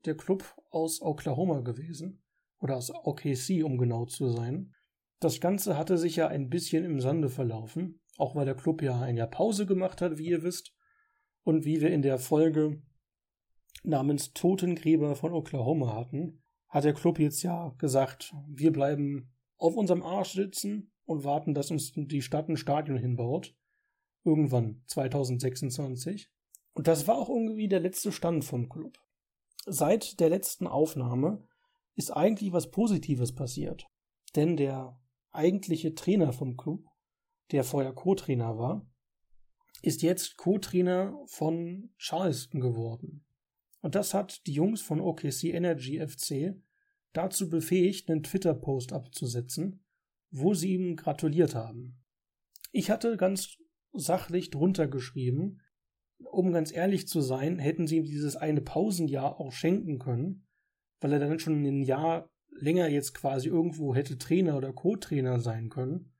der 0.04 0.16
Club 0.16 0.56
aus 0.70 1.00
Oklahoma 1.02 1.60
gewesen. 1.60 2.22
Oder 2.58 2.76
aus 2.76 2.90
OKC, 2.90 3.64
um 3.64 3.78
genau 3.78 4.04
zu 4.04 4.28
sein. 4.30 4.74
Das 5.18 5.40
Ganze 5.40 5.76
hatte 5.76 5.96
sich 5.98 6.16
ja 6.16 6.28
ein 6.28 6.50
bisschen 6.50 6.84
im 6.84 7.00
Sande 7.00 7.28
verlaufen, 7.28 8.00
auch 8.16 8.34
weil 8.34 8.44
der 8.44 8.54
Club 8.54 8.82
ja 8.82 9.00
ein 9.00 9.16
Jahr 9.16 9.28
Pause 9.28 9.66
gemacht 9.66 10.00
hat, 10.00 10.18
wie 10.18 10.28
ihr 10.28 10.42
wisst. 10.42 10.74
Und 11.42 11.64
wie 11.64 11.80
wir 11.80 11.90
in 11.90 12.02
der 12.02 12.18
Folge 12.18 12.82
namens 13.82 14.32
Totengräber 14.32 15.16
von 15.16 15.32
Oklahoma 15.32 15.94
hatten, 15.94 16.42
hat 16.68 16.84
der 16.84 16.94
Club 16.94 17.18
jetzt 17.18 17.42
ja 17.42 17.74
gesagt, 17.78 18.34
wir 18.46 18.72
bleiben 18.72 19.32
auf 19.56 19.74
unserem 19.74 20.02
Arsch 20.02 20.34
sitzen 20.34 20.92
und 21.04 21.24
warten, 21.24 21.54
dass 21.54 21.70
uns 21.70 21.92
die 21.94 22.22
Stadt 22.22 22.48
ein 22.48 22.56
Stadion 22.56 22.98
hinbaut. 22.98 23.54
Irgendwann 24.22 24.82
2026. 24.86 26.30
Und 26.72 26.86
das 26.86 27.06
war 27.06 27.16
auch 27.16 27.28
irgendwie 27.28 27.68
der 27.68 27.80
letzte 27.80 28.12
Stand 28.12 28.44
vom 28.44 28.68
Club. 28.68 28.98
Seit 29.66 30.20
der 30.20 30.30
letzten 30.30 30.66
Aufnahme 30.66 31.46
ist 31.94 32.10
eigentlich 32.10 32.52
was 32.52 32.70
Positives 32.70 33.34
passiert. 33.34 33.86
Denn 34.36 34.56
der 34.56 34.98
eigentliche 35.32 35.94
Trainer 35.94 36.32
vom 36.32 36.56
Club, 36.56 36.84
der 37.50 37.64
vorher 37.64 37.92
Co-Trainer 37.92 38.58
war, 38.58 38.86
ist 39.82 40.02
jetzt 40.02 40.36
Co-Trainer 40.36 41.18
von 41.26 41.92
Charleston 41.98 42.60
geworden. 42.60 43.24
Und 43.80 43.94
das 43.94 44.14
hat 44.14 44.46
die 44.46 44.52
Jungs 44.52 44.82
von 44.82 45.00
OKC 45.00 45.44
Energy 45.44 46.06
FC 46.06 46.60
dazu 47.12 47.48
befähigt, 47.48 48.10
einen 48.10 48.22
Twitter-Post 48.22 48.92
abzusetzen, 48.92 49.84
wo 50.30 50.54
sie 50.54 50.74
ihm 50.74 50.96
gratuliert 50.96 51.54
haben. 51.54 51.98
Ich 52.72 52.90
hatte 52.90 53.16
ganz 53.16 53.56
sachlich 53.92 54.50
drunter 54.50 54.86
geschrieben, 54.86 55.60
um 56.32 56.52
ganz 56.52 56.72
ehrlich 56.72 57.08
zu 57.08 57.20
sein, 57.20 57.58
hätten 57.58 57.86
sie 57.86 57.98
ihm 57.98 58.04
dieses 58.04 58.36
eine 58.36 58.60
Pausenjahr 58.60 59.40
auch 59.40 59.52
schenken 59.52 59.98
können, 59.98 60.46
weil 61.00 61.12
er 61.12 61.18
dann 61.18 61.38
schon 61.38 61.62
ein 61.62 61.82
Jahr 61.82 62.30
länger 62.50 62.88
jetzt 62.88 63.14
quasi 63.14 63.48
irgendwo 63.48 63.94
hätte 63.94 64.18
Trainer 64.18 64.56
oder 64.56 64.72
Co-Trainer 64.72 65.40
sein 65.40 65.68
können, 65.68 66.12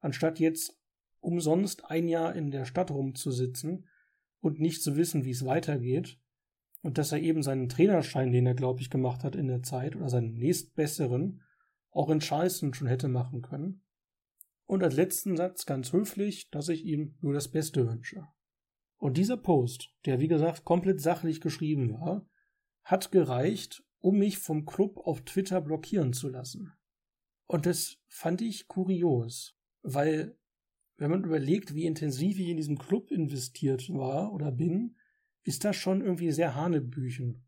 anstatt 0.00 0.38
jetzt 0.38 0.78
umsonst 1.20 1.84
ein 1.90 2.08
Jahr 2.08 2.34
in 2.34 2.50
der 2.50 2.64
Stadt 2.64 2.90
rumzusitzen 2.90 3.86
und 4.40 4.60
nicht 4.60 4.82
zu 4.82 4.96
wissen, 4.96 5.24
wie 5.24 5.30
es 5.30 5.44
weitergeht 5.44 6.18
und 6.82 6.98
dass 6.98 7.12
er 7.12 7.20
eben 7.20 7.42
seinen 7.42 7.68
Trainerschein, 7.68 8.32
den 8.32 8.46
er, 8.46 8.54
glaube 8.54 8.80
ich, 8.80 8.90
gemacht 8.90 9.24
hat 9.24 9.36
in 9.36 9.48
der 9.48 9.62
Zeit, 9.62 9.96
oder 9.96 10.08
seinen 10.08 10.34
nächstbesseren, 10.34 11.42
auch 11.90 12.08
in 12.08 12.20
Charleston 12.20 12.72
schon 12.72 12.88
hätte 12.88 13.08
machen 13.08 13.42
können. 13.42 13.82
Und 14.64 14.82
als 14.82 14.94
letzten 14.94 15.36
Satz 15.36 15.66
ganz 15.66 15.92
höflich, 15.92 16.48
dass 16.50 16.68
ich 16.68 16.84
ihm 16.84 17.16
nur 17.20 17.34
das 17.34 17.48
Beste 17.48 17.86
wünsche. 17.86 18.28
Und 19.00 19.16
dieser 19.16 19.38
Post, 19.38 19.94
der 20.04 20.20
wie 20.20 20.28
gesagt 20.28 20.64
komplett 20.64 21.00
sachlich 21.00 21.40
geschrieben 21.40 21.94
war, 21.94 22.28
hat 22.84 23.10
gereicht, 23.10 23.82
um 23.98 24.18
mich 24.18 24.38
vom 24.38 24.66
Club 24.66 24.98
auf 24.98 25.22
Twitter 25.22 25.62
blockieren 25.62 26.12
zu 26.12 26.28
lassen. 26.28 26.72
Und 27.46 27.64
das 27.64 27.96
fand 28.08 28.42
ich 28.42 28.68
kurios, 28.68 29.56
weil 29.82 30.36
wenn 30.98 31.10
man 31.10 31.24
überlegt, 31.24 31.74
wie 31.74 31.86
intensiv 31.86 32.38
ich 32.38 32.48
in 32.48 32.58
diesem 32.58 32.76
Club 32.76 33.10
investiert 33.10 33.88
war 33.88 34.34
oder 34.34 34.52
bin, 34.52 34.96
ist 35.44 35.64
das 35.64 35.76
schon 35.76 36.02
irgendwie 36.02 36.30
sehr 36.30 36.54
Hanebüchen. 36.54 37.46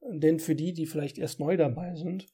Denn 0.00 0.40
für 0.40 0.54
die, 0.54 0.72
die 0.72 0.86
vielleicht 0.86 1.18
erst 1.18 1.38
neu 1.38 1.58
dabei 1.58 1.94
sind, 1.96 2.26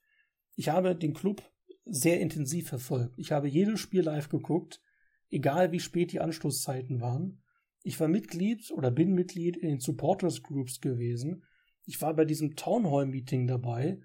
ich 0.55 0.69
habe 0.69 0.95
den 0.95 1.13
Club 1.13 1.43
sehr 1.85 2.21
intensiv 2.21 2.69
verfolgt. 2.69 3.19
Ich 3.19 3.33
habe 3.33 3.49
jedes 3.49 3.81
Spiel 3.81 4.03
live 4.03 4.29
geguckt, 4.29 4.81
egal 5.29 5.73
wie 5.73 5.81
spät 5.81 6.13
die 6.13 6.21
Anstoßzeiten 6.21 7.01
waren. 7.01 7.43
Ich 7.83 7.99
war 8.01 8.09
Mitglied 8.09 8.71
oder 8.73 8.91
bin 8.91 9.15
Mitglied 9.15 9.57
in 9.57 9.69
den 9.69 9.81
Supporters 9.81 10.43
Groups 10.43 10.81
gewesen. 10.81 11.45
Ich 11.87 12.01
war 12.03 12.15
bei 12.15 12.25
diesem 12.25 12.57
Town 12.57 12.91
Hall 12.91 13.07
Meeting 13.07 13.47
dabei. 13.47 14.01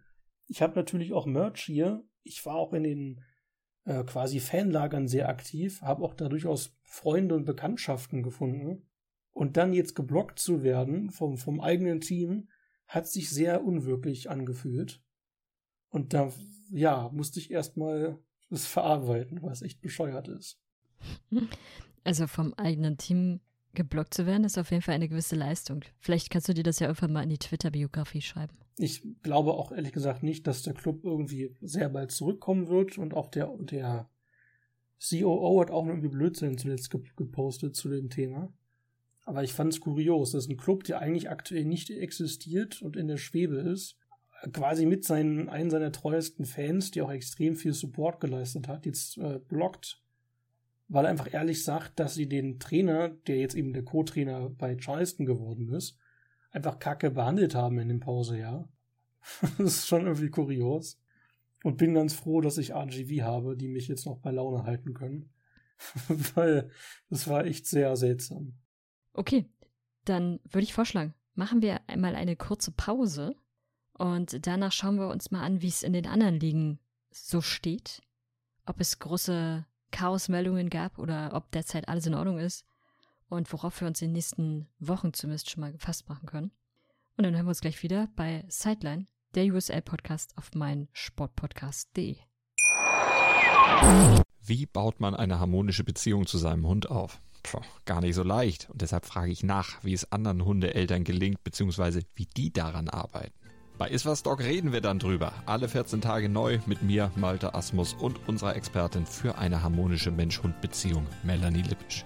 Ich 0.48 0.62
habe 0.62 0.76
natürlich 0.76 1.14
auch 1.14 1.26
Merch 1.26 1.62
hier. 1.62 2.04
Ich 2.24 2.46
war 2.46 2.56
auch 2.56 2.74
in 2.74 2.84
den 2.84 3.24
äh, 3.86 4.04
quasi 4.04 4.40
Fanlagern 4.40 5.08
sehr 5.08 5.30
aktiv, 5.30 5.82
habe 5.82 6.04
auch 6.04 6.14
da 6.14 6.28
durchaus 6.30 6.76
Freunde 6.84 7.36
und 7.36 7.46
Bekanntschaften 7.46 8.24
gefunden. 8.24 8.88
Und 9.32 9.58
dann 9.58 9.74
jetzt 9.74 9.96
geblockt 9.96 10.40
zu 10.40 10.64
werden 10.64 11.10
vom, 11.10 11.38
vom 11.38 11.60
eigenen 11.60 12.00
Team, 12.00 12.50
hat 12.88 13.08
sich 13.08 13.30
sehr 13.30 13.64
unwirklich 13.64 14.30
angefühlt. 14.30 15.04
Und 15.90 16.14
da, 16.14 16.32
ja, 16.72 17.10
musste 17.14 17.40
ich 17.40 17.52
erstmal 17.52 18.20
das 18.50 18.66
verarbeiten, 18.66 19.42
was 19.42 19.62
echt 19.62 19.82
bescheuert 19.82 20.28
ist. 20.28 20.60
Also 22.04 22.28
vom 22.28 22.54
eigenen 22.54 22.98
Team 22.98 23.42
geblockt 23.76 24.14
zu 24.14 24.26
werden, 24.26 24.44
ist 24.44 24.58
auf 24.58 24.72
jeden 24.72 24.82
Fall 24.82 24.96
eine 24.96 25.08
gewisse 25.08 25.36
Leistung. 25.36 25.82
Vielleicht 26.00 26.30
kannst 26.30 26.50
du 26.50 26.54
dir 26.54 26.64
das 26.64 26.80
ja 26.80 26.88
irgendwann 26.88 27.14
mal 27.14 27.24
in 27.24 27.30
die 27.30 27.38
Twitter-Biografie 27.38 28.22
schreiben. 28.22 28.58
Ich 28.78 29.04
glaube 29.22 29.54
auch 29.54 29.72
ehrlich 29.72 29.94
gesagt 29.94 30.24
nicht, 30.24 30.48
dass 30.48 30.64
der 30.64 30.74
Club 30.74 31.04
irgendwie 31.04 31.56
sehr 31.62 31.90
bald 31.90 32.12
zurückkommen 32.12 32.68
wird 32.68 32.98
und 32.98 33.14
auch 33.14 33.30
der, 33.30 33.50
der 33.60 34.10
COO 35.00 35.62
hat 35.62 35.72
auch 35.72 35.86
irgendwie 35.86 36.10
Blödsinn 36.10 36.58
zuletzt 36.58 36.90
gepostet 37.16 37.76
zu 37.76 37.90
dem 37.90 38.10
Thema. 38.10 38.52
Aber 39.24 39.44
ich 39.44 39.54
fand 39.54 39.74
es 39.74 39.80
kurios, 39.80 40.32
dass 40.32 40.48
ein 40.48 40.58
Club, 40.58 40.84
der 40.84 41.00
eigentlich 41.00 41.30
aktuell 41.30 41.66
nicht 41.66 41.90
existiert 41.90 42.82
und 42.82 42.96
in 42.96 43.08
der 43.08 43.18
Schwebe 43.18 43.58
ist, 43.58 43.98
quasi 44.52 44.86
mit 44.86 45.04
seinen, 45.04 45.50
einen 45.50 45.70
seiner 45.70 45.92
treuesten 45.92 46.46
Fans, 46.46 46.92
die 46.92 47.02
auch 47.02 47.12
extrem 47.12 47.56
viel 47.56 47.74
Support 47.74 48.20
geleistet 48.20 48.68
hat, 48.68 48.86
jetzt 48.86 49.18
äh, 49.18 49.40
blockt, 49.40 50.02
weil 50.88 51.06
er 51.06 51.12
einfach 51.12 51.34
ehrlich 51.34 51.64
sagt, 51.64 52.00
dass 52.00 52.14
sie 52.14 52.28
den 52.28 52.60
Trainer, 52.60 53.10
der 53.10 53.38
jetzt 53.38 53.56
eben 53.56 53.74
der 53.74 53.84
Co-Trainer 53.84 54.50
bei 54.50 54.76
Charleston 54.76 55.26
geworden 55.26 55.70
ist, 55.70 55.98
einfach 56.52 56.80
kacke 56.80 57.12
behandelt 57.12 57.56
haben 57.56 57.80
in 57.80 57.90
dem 57.90 58.00
Pausejahr. 58.00 58.70
das 59.58 59.78
ist 59.78 59.88
schon 59.88 60.06
irgendwie 60.06 60.30
kurios. 60.30 61.00
Und 61.64 61.78
bin 61.78 61.96
ganz 61.96 62.14
froh, 62.14 62.42
dass 62.42 62.60
ich 62.60 62.76
RGV 62.76 63.24
habe, 63.24 63.58
die 63.58 63.68
mich 63.68 63.88
jetzt 63.88 64.06
noch 64.06 64.20
bei 64.20 64.32
Laune 64.32 64.64
halten 64.64 64.94
können. 64.94 65.32
weil 66.36 66.70
das 67.10 67.28
war 67.28 67.46
echt 67.46 67.66
sehr 67.66 67.96
seltsam. 67.96 68.54
Okay, 69.14 69.46
dann 70.06 70.40
würde 70.44 70.64
ich 70.64 70.74
vorschlagen, 70.74 71.14
machen 71.34 71.62
wir 71.62 71.82
einmal 71.90 72.16
eine 72.16 72.36
kurze 72.36 72.72
Pause 72.72 73.36
und 73.94 74.46
danach 74.46 74.72
schauen 74.72 74.98
wir 74.98 75.10
uns 75.10 75.32
mal 75.32 75.42
an, 75.42 75.62
wie 75.62 75.68
es 75.68 75.84
in 75.84 75.94
den 75.94 76.06
anderen 76.06 76.40
Ligen 76.40 76.80
so 77.12 77.42
steht. 77.42 78.02
Ob 78.66 78.80
es 78.80 79.00
große 79.00 79.66
Chaosmeldungen 79.96 80.70
gab 80.70 81.00
oder 81.00 81.32
ob 81.34 81.52
derzeit 81.52 81.88
alles 81.88 82.06
in 82.06 82.16
Ordnung 82.16 82.38
ist 82.38 82.66
und 83.30 83.52
worauf 83.54 83.80
wir 83.80 83.88
uns 83.88 84.02
in 84.02 84.10
den 84.10 84.14
nächsten 84.14 84.68
Wochen 84.80 85.14
zumindest 85.14 85.50
schon 85.50 85.62
mal 85.62 85.72
gefasst 85.72 86.10
machen 86.10 86.26
können. 86.26 86.52
Und 87.18 87.24
dann 87.24 87.34
hören 87.34 87.46
wir 87.46 87.50
uns 87.50 87.62
gleich 87.62 87.82
wieder 87.82 88.10
bei 88.18 88.44
Sideline, 88.50 89.08
der 89.36 89.46
USL-Podcast 89.46 90.38
auf 90.38 90.54
meinsportpodcast.de. 90.54 92.18
Wie 94.42 94.66
baut 94.66 95.00
man 95.00 95.16
eine 95.16 95.40
harmonische 95.40 95.86
Beziehung 95.86 96.28
zu 96.28 96.38
seinem 96.38 96.68
Hund 96.68 96.90
auf? 96.90 97.22
Puh, 97.44 97.62
gar 97.86 98.02
nicht 98.02 98.16
so 98.16 98.24
leicht. 98.24 98.70
Und 98.70 98.82
deshalb 98.82 99.06
frage 99.06 99.32
ich 99.32 99.44
nach, 99.44 99.82
wie 99.84 99.94
es 99.94 100.12
anderen 100.12 100.44
Hundeeltern 100.44 101.06
gelingt, 101.06 101.44
beziehungsweise 101.46 102.02
wie 102.16 102.26
die 102.26 102.52
daran 102.52 102.90
arbeiten. 102.90 103.34
Bei 103.78 103.90
Iswas 103.90 104.24
Dog 104.24 104.40
reden 104.40 104.72
wir 104.72 104.80
dann 104.80 105.00
drüber. 105.00 105.34
Alle 105.46 105.68
14 105.68 106.00
Tage 106.00 106.30
neu 106.30 106.60
mit 106.66 106.82
mir, 106.82 107.12
Malte 107.18 107.54
Asmus 107.56 107.94
und 107.94 108.26
unserer 108.26 108.56
Expertin 108.56 109.06
für 109.06 109.38
eine 109.38 109.64
harmonische 109.64 110.12
Mensch-Hund-Beziehung, 110.12 111.06
Melanie 111.24 111.62
Lippisch. 111.62 112.06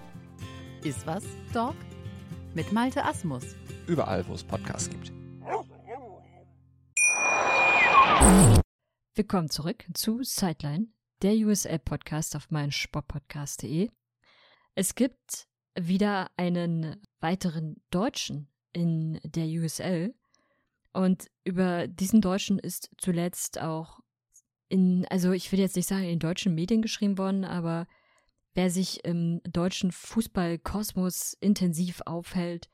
Iswas 0.82 1.22
Dog 1.54 1.76
mit 2.54 2.72
Malte 2.72 3.04
Asmus. 3.04 3.54
Überall, 3.86 4.26
wo 4.26 4.34
es 4.34 4.42
Podcasts 4.42 4.90
gibt. 4.90 5.12
Willkommen 9.14 9.48
zurück 9.48 9.84
zu 9.94 10.24
Sideline, 10.24 10.88
der 11.22 11.34
USL-Podcast 11.34 12.34
auf 12.34 12.50
meinsportpodcast.de. 12.50 13.90
Es 14.74 14.96
gibt 14.96 15.46
wieder 15.78 16.32
einen 16.36 17.00
weiteren 17.20 17.76
Deutschen 17.90 18.48
in 18.72 19.20
der 19.22 19.46
USL. 19.46 20.14
Und 20.92 21.30
über 21.44 21.86
diesen 21.86 22.20
Deutschen 22.20 22.58
ist 22.58 22.90
zuletzt 22.98 23.60
auch 23.60 24.00
in, 24.68 25.06
also 25.10 25.32
ich 25.32 25.50
will 25.52 25.58
jetzt 25.58 25.76
nicht 25.76 25.88
sagen 25.88 26.04
in 26.04 26.18
deutschen 26.18 26.54
Medien 26.54 26.82
geschrieben 26.82 27.18
worden, 27.18 27.44
aber 27.44 27.86
wer 28.54 28.70
sich 28.70 29.04
im 29.04 29.40
deutschen 29.44 29.92
Fußballkosmos 29.92 31.34
intensiv 31.40 32.02
aufhält, 32.06 32.70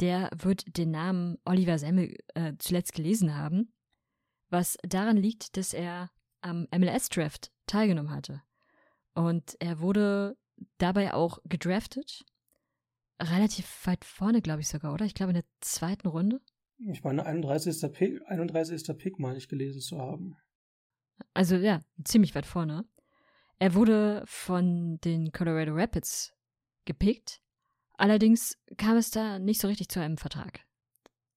der 0.00 0.30
wird 0.36 0.76
den 0.76 0.90
Namen 0.90 1.38
Oliver 1.44 1.78
Semmel 1.78 2.16
äh, 2.34 2.54
zuletzt 2.58 2.92
gelesen 2.92 3.34
haben, 3.34 3.72
was 4.50 4.76
daran 4.82 5.16
liegt, 5.16 5.56
dass 5.56 5.72
er 5.72 6.10
am 6.42 6.66
MLS-Draft 6.70 7.50
teilgenommen 7.66 8.10
hatte. 8.10 8.42
Und 9.14 9.56
er 9.60 9.80
wurde 9.80 10.36
dabei 10.78 11.14
auch 11.14 11.38
gedraftet. 11.44 12.24
Relativ 13.20 13.86
weit 13.86 14.04
vorne, 14.04 14.42
glaube 14.42 14.60
ich 14.60 14.68
sogar, 14.68 14.92
oder? 14.92 15.06
Ich 15.06 15.14
glaube 15.14 15.30
in 15.30 15.40
der 15.40 15.48
zweiten 15.60 16.06
Runde. 16.06 16.40
Ich 16.78 17.02
meine, 17.02 17.24
31. 17.24 17.92
Pick, 17.92 18.20
31. 18.26 18.98
Pick 18.98 19.18
meine 19.18 19.38
ich 19.38 19.48
gelesen 19.48 19.80
zu 19.80 19.98
haben. 19.98 20.36
Also 21.32 21.56
ja, 21.56 21.80
ziemlich 22.04 22.34
weit 22.34 22.46
vorne. 22.46 22.84
Er 23.58 23.74
wurde 23.74 24.22
von 24.26 24.98
den 25.00 25.32
Colorado 25.32 25.72
Rapids 25.74 26.34
gepickt. 26.84 27.40
Allerdings 27.94 28.58
kam 28.76 28.96
es 28.96 29.10
da 29.10 29.38
nicht 29.38 29.60
so 29.60 29.68
richtig 29.68 29.88
zu 29.88 30.00
einem 30.00 30.18
Vertrag. 30.18 30.60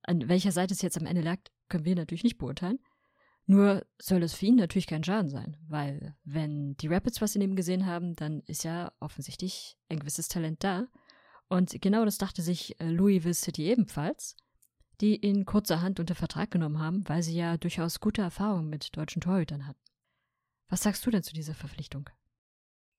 An 0.04 0.28
welcher 0.28 0.52
Seite 0.52 0.74
es 0.74 0.82
jetzt 0.82 0.98
am 0.98 1.06
Ende 1.06 1.22
lag, 1.22 1.38
können 1.70 1.86
wir 1.86 1.96
natürlich 1.96 2.24
nicht 2.24 2.38
beurteilen. 2.38 2.80
Nur 3.46 3.86
soll 3.98 4.22
es 4.22 4.34
für 4.34 4.46
ihn 4.46 4.58
natürlich 4.58 4.86
kein 4.86 5.04
Schaden 5.04 5.30
sein, 5.30 5.58
weil 5.68 6.16
wenn 6.24 6.76
die 6.76 6.88
Rapids 6.88 7.22
was 7.22 7.36
in 7.36 7.42
ihm 7.42 7.56
gesehen 7.56 7.86
haben, 7.86 8.16
dann 8.16 8.42
ist 8.46 8.64
ja 8.64 8.92
offensichtlich 9.00 9.78
ein 9.88 10.00
gewisses 10.00 10.28
Talent 10.28 10.64
da. 10.64 10.88
Und 11.48 11.82
genau 11.82 12.06
das 12.06 12.20
dachte 12.20 12.42
sich 12.42 12.80
äh, 12.80 12.90
Louisville 12.90 13.34
City 13.34 13.64
ebenfalls, 13.64 14.36
die 15.02 15.26
ihn 15.26 15.46
kurzerhand 15.46 16.00
unter 16.00 16.16
Vertrag 16.16 16.52
genommen 16.52 16.80
haben, 16.80 17.08
weil 17.08 17.24
sie 17.24 17.36
ja 17.36 17.58
durchaus 17.58 18.00
gute 18.00 18.22
Erfahrungen 18.22 18.70
mit 18.70 18.96
deutschen 18.98 19.22
Torhütern 19.22 19.68
hatten. 19.68 19.80
Was 20.68 20.84
sagst 20.84 21.06
du 21.06 21.12
denn 21.12 21.24
zu 21.24 21.34
dieser 21.34 21.56
Verpflichtung? 21.56 22.10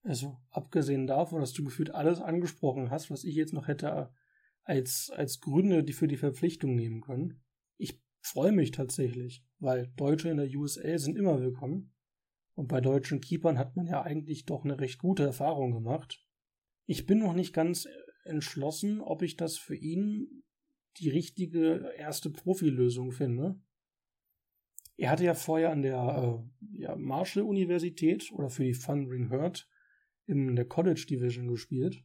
Also, 0.02 0.38
abgesehen 0.50 1.06
davon, 1.06 1.40
dass 1.40 1.52
du 1.52 1.62
gefühlt 1.62 1.94
alles 1.94 2.20
angesprochen 2.20 2.90
hast, 2.90 3.10
was 3.10 3.24
ich 3.24 3.34
jetzt 3.34 3.52
noch 3.52 3.68
hätte 3.68 4.12
als, 4.62 5.10
als 5.14 5.40
Gründe 5.40 5.84
die 5.84 5.92
für 5.92 6.08
die 6.08 6.16
Verpflichtung 6.16 6.74
nehmen 6.74 7.00
können. 7.00 7.42
Ich 7.76 8.00
freue 8.20 8.52
mich 8.52 8.70
tatsächlich, 8.70 9.44
weil 9.58 9.88
Deutsche 9.96 10.30
in 10.30 10.38
der 10.38 10.48
USL 10.48 10.98
sind 10.98 11.18
immer 11.18 11.40
willkommen. 11.40 11.92
Und 12.54 12.68
bei 12.68 12.80
deutschen 12.80 13.20
Keepern 13.20 13.58
hat 13.58 13.76
man 13.76 13.86
ja 13.86 14.02
eigentlich 14.02 14.44
doch 14.44 14.64
eine 14.64 14.80
recht 14.80 14.98
gute 14.98 15.22
Erfahrung 15.22 15.72
gemacht. 15.72 16.26
Ich 16.86 17.06
bin 17.06 17.18
noch 17.18 17.34
nicht 17.34 17.52
ganz 17.52 17.86
entschlossen, 18.24 19.00
ob 19.00 19.22
ich 19.22 19.36
das 19.36 19.56
für 19.56 19.76
ihn 19.76 20.42
die 20.98 21.08
richtige 21.08 21.92
erste 21.96 22.30
Profilösung 22.30 23.12
finde. 23.12 23.58
Er 24.96 25.10
hatte 25.10 25.24
ja 25.24 25.34
vorher 25.34 25.70
an 25.70 25.82
der 25.82 26.42
äh, 26.74 26.78
ja, 26.78 26.96
Marshall-Universität 26.96 28.30
oder 28.32 28.50
für 28.50 28.64
die 28.64 28.78
Thundering 28.78 29.28
Herd 29.28 29.68
in 30.26 30.56
der 30.56 30.66
College 30.66 31.06
Division 31.08 31.48
gespielt 31.48 32.04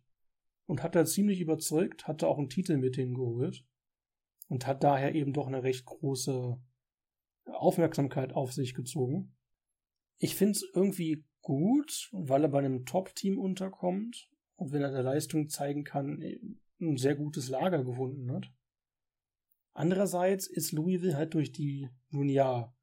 und 0.65 0.81
hat 0.81 0.95
da 0.95 1.05
ziemlich 1.05 1.41
überzeugt, 1.41 2.07
hatte 2.07 2.27
auch 2.27 2.37
einen 2.37 2.49
Titel 2.49 2.77
mit 2.77 2.95
hingeholt 2.95 3.65
und 4.47 4.65
hat 4.65 4.83
daher 4.83 5.13
eben 5.13 5.33
doch 5.33 5.47
eine 5.47 5.63
recht 5.63 5.85
große 5.85 6.57
Aufmerksamkeit 7.45 8.33
auf 8.33 8.53
sich 8.53 8.73
gezogen. 8.73 9.35
Ich 10.17 10.35
finde 10.35 10.51
es 10.51 10.65
irgendwie 10.73 11.25
gut, 11.41 12.09
weil 12.11 12.43
er 12.43 12.49
bei 12.49 12.59
einem 12.59 12.85
Top-Team 12.85 13.37
unterkommt 13.37 14.29
und 14.55 14.71
wenn 14.71 14.81
er 14.81 14.91
der 14.91 15.03
Leistung 15.03 15.49
zeigen 15.49 15.83
kann, 15.83 16.21
ein 16.79 16.97
sehr 16.97 17.15
gutes 17.15 17.49
Lager 17.49 17.83
gefunden 17.83 18.31
hat. 18.31 18.51
Andererseits 19.75 20.47
ist 20.47 20.71
Louisville 20.71 21.17
halt 21.17 21.33
durch 21.33 21.51
die, 21.51 21.89
nun 22.09 22.29
ja, 22.29 22.73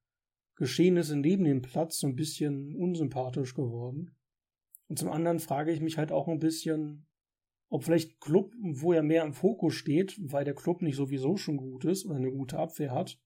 Geschehnisse 0.57 1.17
neben 1.17 1.45
dem 1.45 1.63
Platz 1.63 1.99
so 1.99 2.07
ein 2.07 2.15
bisschen 2.15 2.77
unsympathisch 2.77 3.55
geworden. 3.55 4.15
Und 4.89 4.99
zum 4.99 5.11
anderen 5.11 5.41
frage 5.41 5.73
ich 5.73 5.81
mich 5.81 5.97
halt 5.97 6.13
auch 6.13 6.29
ein 6.29 6.39
bisschen, 6.39 7.09
ob 7.71 7.85
vielleicht 7.85 8.21
Club, 8.21 8.55
wo 8.61 8.93
er 8.93 9.03
mehr 9.03 9.25
im 9.25 9.33
Fokus 9.33 9.75
steht, 9.75 10.21
weil 10.21 10.45
der 10.45 10.55
Club 10.55 10.83
nicht 10.83 10.97
sowieso 10.97 11.39
schon 11.39 11.57
gut 11.57 11.87
ist 11.87 12.05
oder 12.05 12.17
eine 12.17 12.31
gute 12.31 12.59
Abwehr 12.59 12.93
hat, 12.93 13.19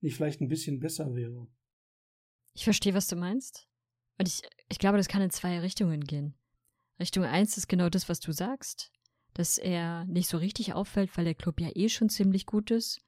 nicht 0.00 0.14
vielleicht 0.14 0.40
ein 0.40 0.48
bisschen 0.48 0.78
besser 0.78 1.16
wäre. 1.16 1.48
Ich 2.54 2.62
verstehe, 2.62 2.94
was 2.94 3.08
du 3.08 3.16
meinst. 3.16 3.68
Und 4.18 4.28
ich, 4.28 4.42
ich 4.68 4.78
glaube, 4.78 4.98
das 4.98 5.08
kann 5.08 5.22
in 5.22 5.30
zwei 5.30 5.58
Richtungen 5.58 6.04
gehen. 6.04 6.38
Richtung 7.00 7.24
eins 7.24 7.56
ist 7.56 7.66
genau 7.66 7.88
das, 7.88 8.08
was 8.08 8.20
du 8.20 8.30
sagst, 8.30 8.92
dass 9.34 9.58
er 9.58 10.04
nicht 10.04 10.28
so 10.28 10.38
richtig 10.38 10.74
auffällt, 10.74 11.16
weil 11.16 11.24
der 11.24 11.34
Club 11.34 11.60
ja 11.60 11.70
eh 11.74 11.88
schon 11.88 12.08
ziemlich 12.08 12.46
gut 12.46 12.70
ist. 12.70 13.00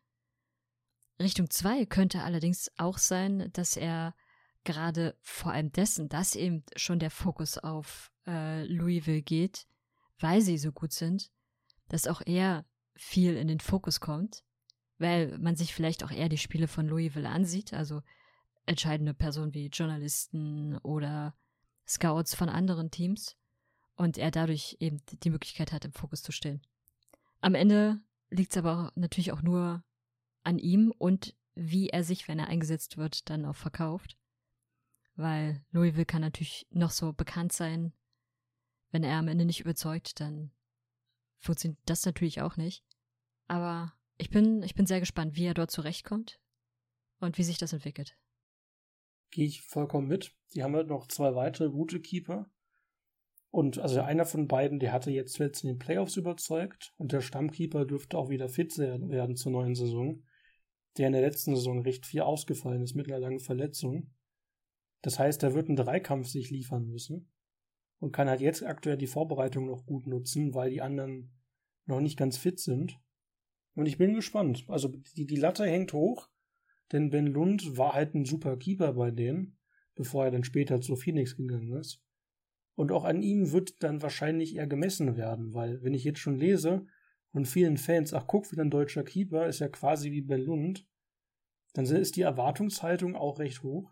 Richtung 1.21 1.51
zwei 1.51 1.85
könnte 1.87 2.23
allerdings 2.23 2.71
auch 2.77 2.99
sein, 2.99 3.51
dass 3.53 3.77
er 3.77 4.15
gerade 4.65 5.17
vor 5.21 5.53
allem 5.53 5.71
dessen, 5.71 6.09
dass 6.09 6.35
eben 6.35 6.65
schon 6.77 6.99
der 6.99 7.11
Fokus 7.11 7.59
auf 7.59 8.11
äh, 8.27 8.65
Louisville 8.65 9.23
geht, 9.23 9.67
weil 10.19 10.41
sie 10.41 10.59
so 10.59 10.73
gut 10.73 10.93
sind, 10.93 11.31
dass 11.89 12.07
auch 12.07 12.23
er 12.25 12.65
viel 12.97 13.37
in 13.37 13.49
den 13.49 13.61
Fokus 13.61 14.01
kommt, 14.01 14.43
weil 14.99 15.39
man 15.39 15.57
sich 15.57 15.75
vielleicht 15.75 16.03
auch 16.03 16.11
eher 16.11 16.29
die 16.29 16.39
Spiele 16.39 16.67
von 16.67 16.89
Louisville 16.89 17.29
ansieht, 17.29 17.75
also 17.75 18.03
entscheidende 18.67 19.13
Personen 19.13 19.53
wie 19.53 19.67
Journalisten 19.67 20.79
oder 20.79 21.37
Scouts 21.87 22.35
von 22.35 22.49
anderen 22.49 22.91
Teams 22.91 23.37
und 23.97 24.19
er 24.19 24.31
dadurch 24.31 24.77
eben 24.81 25.01
die 25.23 25.31
Möglichkeit 25.31 25.73
hat, 25.73 25.85
im 25.85 25.93
Fokus 25.93 26.23
zu 26.23 26.33
stehen. 26.33 26.63
Am 27.41 27.55
Ende 27.55 28.01
liegt 28.31 28.53
es 28.53 28.57
aber 28.57 28.93
natürlich 28.95 29.33
auch 29.33 29.43
nur 29.43 29.85
an 30.43 30.59
ihm 30.59 30.93
und 30.99 31.35
wie 31.55 31.89
er 31.89 32.03
sich, 32.03 32.27
wenn 32.27 32.39
er 32.39 32.49
eingesetzt 32.49 32.97
wird, 32.97 33.31
dann 33.31 33.45
auch 33.45 33.57
verkauft 33.57 34.19
weil 35.17 35.65
Louisville 35.71 36.07
kann 36.07 36.23
natürlich 36.23 36.67
noch 36.71 36.91
so 36.91 37.13
bekannt 37.13 37.53
sein. 37.53 37.93
Wenn 38.91 39.05
er 39.05 39.19
am 39.19 39.29
Ende 39.29 39.45
nicht 39.45 39.61
überzeugt, 39.61 40.21
dann 40.21 40.53
funktioniert 41.39 41.81
das 41.87 42.05
natürlich 42.05 42.41
auch 42.41 42.57
nicht. 42.57 42.85
Aber 43.47 43.93
ich 44.17 44.31
bin, 44.31 44.63
ich 44.63 44.75
bin 44.75 44.87
sehr 44.87 45.01
gespannt, 45.01 45.37
wie 45.37 45.45
er 45.45 45.55
dort 45.55 45.71
zurechtkommt 45.71 46.41
und 47.21 47.39
wie 47.39 47.45
sich 47.45 47.59
das 47.59 47.73
entwickelt. 47.73 48.17
Gehe 49.31 49.47
ich 49.47 49.63
vollkommen 49.63 50.07
mit. 50.07 50.33
Die 50.55 50.63
haben 50.63 50.75
halt 50.75 50.89
noch 50.89 51.09
zwei 51.09 51.35
weitere 51.35 51.69
gute 51.69 52.01
Keeper. 52.01 52.49
Und 53.55 53.79
also 53.79 54.01
einer 54.01 54.27
von 54.27 54.49
beiden, 54.49 54.81
der 54.81 54.93
hatte 54.93 55.13
jetzt 55.13 55.35
zuletzt 55.35 55.63
in 55.63 55.69
den 55.69 55.79
Playoffs 55.79 56.17
überzeugt 56.17 56.93
und 56.97 57.13
der 57.13 57.21
Stammkeeper 57.21 57.85
dürfte 57.85 58.19
auch 58.19 58.29
wieder 58.29 58.49
fit 58.49 58.77
werden 58.79 59.37
zur 59.37 59.53
neuen 59.53 59.77
Saison, 59.77 60.25
der 60.99 61.07
in 61.07 61.13
der 61.13 61.23
letzten 61.23 61.55
Saison 61.55 61.81
recht 61.83 62.05
viel 62.05 62.23
ausgefallen 62.23 62.83
ist 62.83 62.97
mit 62.97 63.07
einer 63.07 63.21
langen 63.21 63.39
Verletzung. 63.39 64.11
Das 65.03 65.21
heißt, 65.21 65.41
er 65.45 65.55
wird 65.55 65.69
einen 65.69 65.77
Dreikampf 65.77 66.27
sich 66.27 66.51
liefern 66.51 66.89
müssen 66.89 67.31
und 68.01 68.11
kann 68.11 68.29
halt 68.29 68.41
jetzt 68.41 68.65
aktuell 68.65 68.97
die 68.97 69.07
Vorbereitung 69.07 69.67
noch 69.67 69.87
gut 69.87 70.09
nutzen, 70.09 70.53
weil 70.53 70.71
die 70.71 70.83
anderen 70.83 71.31
noch 71.87 72.01
nicht 72.01 72.19
ganz 72.19 72.37
fit 72.37 72.59
sind. 72.59 72.99
Und 73.77 73.87
ich 73.87 73.99
bin 73.99 74.15
gespannt. 74.15 74.65
Also 74.67 74.89
die, 75.17 75.27
die 75.27 75.37
Latte 75.37 75.65
hängt 75.65 75.93
hoch, 75.93 76.29
denn 76.91 77.11
Ben 77.11 77.29
Lund 77.29 77.79
war 77.79 77.93
halt 77.93 78.17
ein 78.17 78.25
super 78.25 78.57
Keeper 78.57 78.95
bei 78.95 79.13
denen, 79.13 79.59
bevor 79.95 80.25
er 80.25 80.33
dann 80.33 80.43
später 80.43 80.81
zu 80.81 80.97
Phoenix 80.97 81.37
gegangen 81.37 81.73
ist. 81.77 82.04
Und 82.75 82.91
auch 82.91 83.05
an 83.05 83.23
ihm 83.23 83.53
wird 83.53 83.83
dann 83.83 84.03
wahrscheinlich 84.03 84.57
eher 84.57 84.67
gemessen 84.67 85.17
werden, 85.17 85.55
weil 85.55 85.83
wenn 85.83 85.95
ich 85.95 86.05
jetzt 86.05 86.19
schon 86.19 86.37
lese 86.37 86.87
von 87.31 87.45
vielen 87.45 87.77
Fans, 87.77 88.13
ach 88.13 88.27
guck, 88.27 88.51
wieder 88.51 88.63
ein 88.63 88.71
deutscher 88.71 89.05
Keeper, 89.05 89.47
ist 89.47 89.61
ja 89.61 89.69
quasi 89.69 90.11
wie 90.11 90.23
Ben 90.23 90.41
Lund, 90.41 90.87
dann 91.73 91.85
ist 91.85 92.17
die 92.17 92.23
Erwartungshaltung 92.23 93.17
auch 93.17 93.39
recht 93.39 93.63
hoch. 93.63 93.91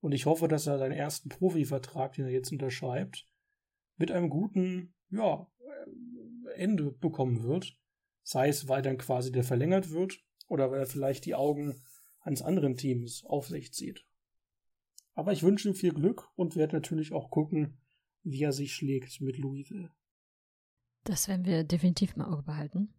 Und 0.00 0.12
ich 0.12 0.26
hoffe, 0.26 0.48
dass 0.48 0.66
er 0.66 0.78
seinen 0.78 0.92
ersten 0.92 1.28
Profivertrag, 1.28 2.12
den 2.12 2.26
er 2.26 2.30
jetzt 2.30 2.52
unterschreibt, 2.52 3.26
mit 3.96 4.10
einem 4.10 4.30
guten, 4.30 4.94
ja, 5.10 5.46
Ende 6.54 6.92
bekommen 6.92 7.42
wird. 7.42 7.76
Sei 8.22 8.48
es, 8.48 8.68
weil 8.68 8.82
dann 8.82 8.98
quasi 8.98 9.32
der 9.32 9.44
verlängert 9.44 9.90
wird 9.90 10.18
oder 10.48 10.70
weil 10.70 10.80
er 10.80 10.86
vielleicht 10.86 11.24
die 11.24 11.34
Augen 11.34 11.82
eines 12.20 12.42
anderen 12.42 12.76
Teams 12.76 13.24
auf 13.24 13.48
sich 13.48 13.72
zieht. 13.72 14.04
Aber 15.14 15.32
ich 15.32 15.42
wünsche 15.42 15.68
ihm 15.68 15.74
viel 15.74 15.92
Glück 15.92 16.28
und 16.36 16.56
werde 16.56 16.76
natürlich 16.76 17.12
auch 17.12 17.30
gucken, 17.30 17.78
wie 18.22 18.42
er 18.42 18.52
sich 18.52 18.74
schlägt 18.74 19.20
mit 19.20 19.38
Louisville. 19.38 19.90
Das 21.04 21.28
werden 21.28 21.46
wir 21.46 21.64
definitiv 21.64 22.14
im 22.16 22.22
Auge 22.22 22.42
behalten. 22.42 22.94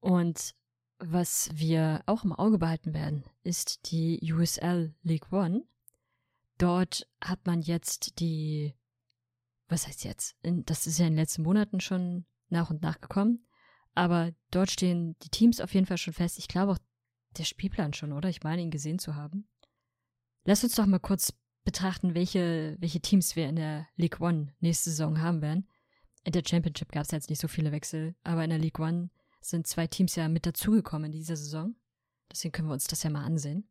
Und 0.00 0.54
was 0.98 1.50
wir 1.54 2.02
auch 2.06 2.24
im 2.24 2.32
Auge 2.32 2.58
behalten 2.58 2.92
werden, 2.92 3.24
ist 3.42 3.90
die 3.90 4.20
USL 4.32 4.94
League 5.02 5.32
One. 5.32 5.64
Dort 6.58 7.08
hat 7.22 7.46
man 7.46 7.62
jetzt 7.62 8.20
die, 8.20 8.74
was 9.68 9.86
heißt 9.86 10.04
jetzt? 10.04 10.36
Das 10.42 10.86
ist 10.86 10.98
ja 10.98 11.06
in 11.06 11.12
den 11.12 11.18
letzten 11.18 11.42
Monaten 11.42 11.80
schon 11.80 12.26
nach 12.50 12.70
und 12.70 12.82
nach 12.82 13.00
gekommen. 13.00 13.46
Aber 13.94 14.32
dort 14.50 14.70
stehen 14.70 15.16
die 15.22 15.30
Teams 15.30 15.60
auf 15.60 15.72
jeden 15.72 15.86
Fall 15.86 15.98
schon 15.98 16.12
fest. 16.12 16.38
Ich 16.38 16.48
glaube 16.48 16.72
auch 16.72 16.78
der 17.38 17.44
Spielplan 17.44 17.94
schon, 17.94 18.12
oder? 18.12 18.28
Ich 18.28 18.42
meine 18.42 18.62
ihn 18.62 18.70
gesehen 18.70 18.98
zu 18.98 19.14
haben. 19.14 19.48
Lass 20.44 20.64
uns 20.64 20.74
doch 20.74 20.86
mal 20.86 21.00
kurz 21.00 21.32
betrachten, 21.64 22.14
welche, 22.14 22.76
welche 22.80 23.00
Teams 23.00 23.36
wir 23.36 23.48
in 23.48 23.56
der 23.56 23.86
League 23.96 24.20
One 24.20 24.54
nächste 24.60 24.90
Saison 24.90 25.20
haben 25.20 25.42
werden. 25.42 25.68
In 26.24 26.32
der 26.32 26.42
Championship 26.46 26.92
gab 26.92 27.04
es 27.04 27.10
jetzt 27.10 27.30
nicht 27.30 27.40
so 27.40 27.48
viele 27.48 27.72
Wechsel, 27.72 28.14
aber 28.22 28.44
in 28.44 28.50
der 28.50 28.58
League 28.58 28.78
One 28.78 29.10
sind 29.40 29.66
zwei 29.66 29.86
Teams 29.86 30.16
ja 30.16 30.28
mit 30.28 30.46
dazugekommen 30.46 31.06
in 31.06 31.18
dieser 31.18 31.36
Saison. 31.36 31.74
Deswegen 32.30 32.52
können 32.52 32.68
wir 32.68 32.74
uns 32.74 32.86
das 32.86 33.02
ja 33.02 33.10
mal 33.10 33.24
ansehen. 33.24 33.68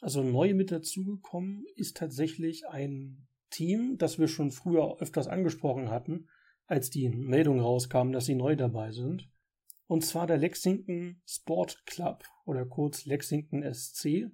Also 0.00 0.22
neu 0.22 0.54
mit 0.54 0.70
dazugekommen 0.70 1.64
ist 1.76 1.96
tatsächlich 1.96 2.66
ein 2.68 3.26
Team, 3.50 3.96
das 3.98 4.18
wir 4.18 4.28
schon 4.28 4.50
früher 4.50 5.00
öfters 5.00 5.28
angesprochen 5.28 5.90
hatten, 5.90 6.28
als 6.66 6.90
die 6.90 7.08
Meldung 7.08 7.60
rauskam, 7.60 8.12
dass 8.12 8.26
sie 8.26 8.34
neu 8.34 8.56
dabei 8.56 8.92
sind. 8.92 9.28
Und 9.86 10.04
zwar 10.04 10.26
der 10.26 10.38
Lexington 10.38 11.20
Sport 11.26 11.84
Club 11.86 12.24
oder 12.44 12.64
kurz 12.64 13.04
Lexington 13.04 13.62
SC 13.72 14.30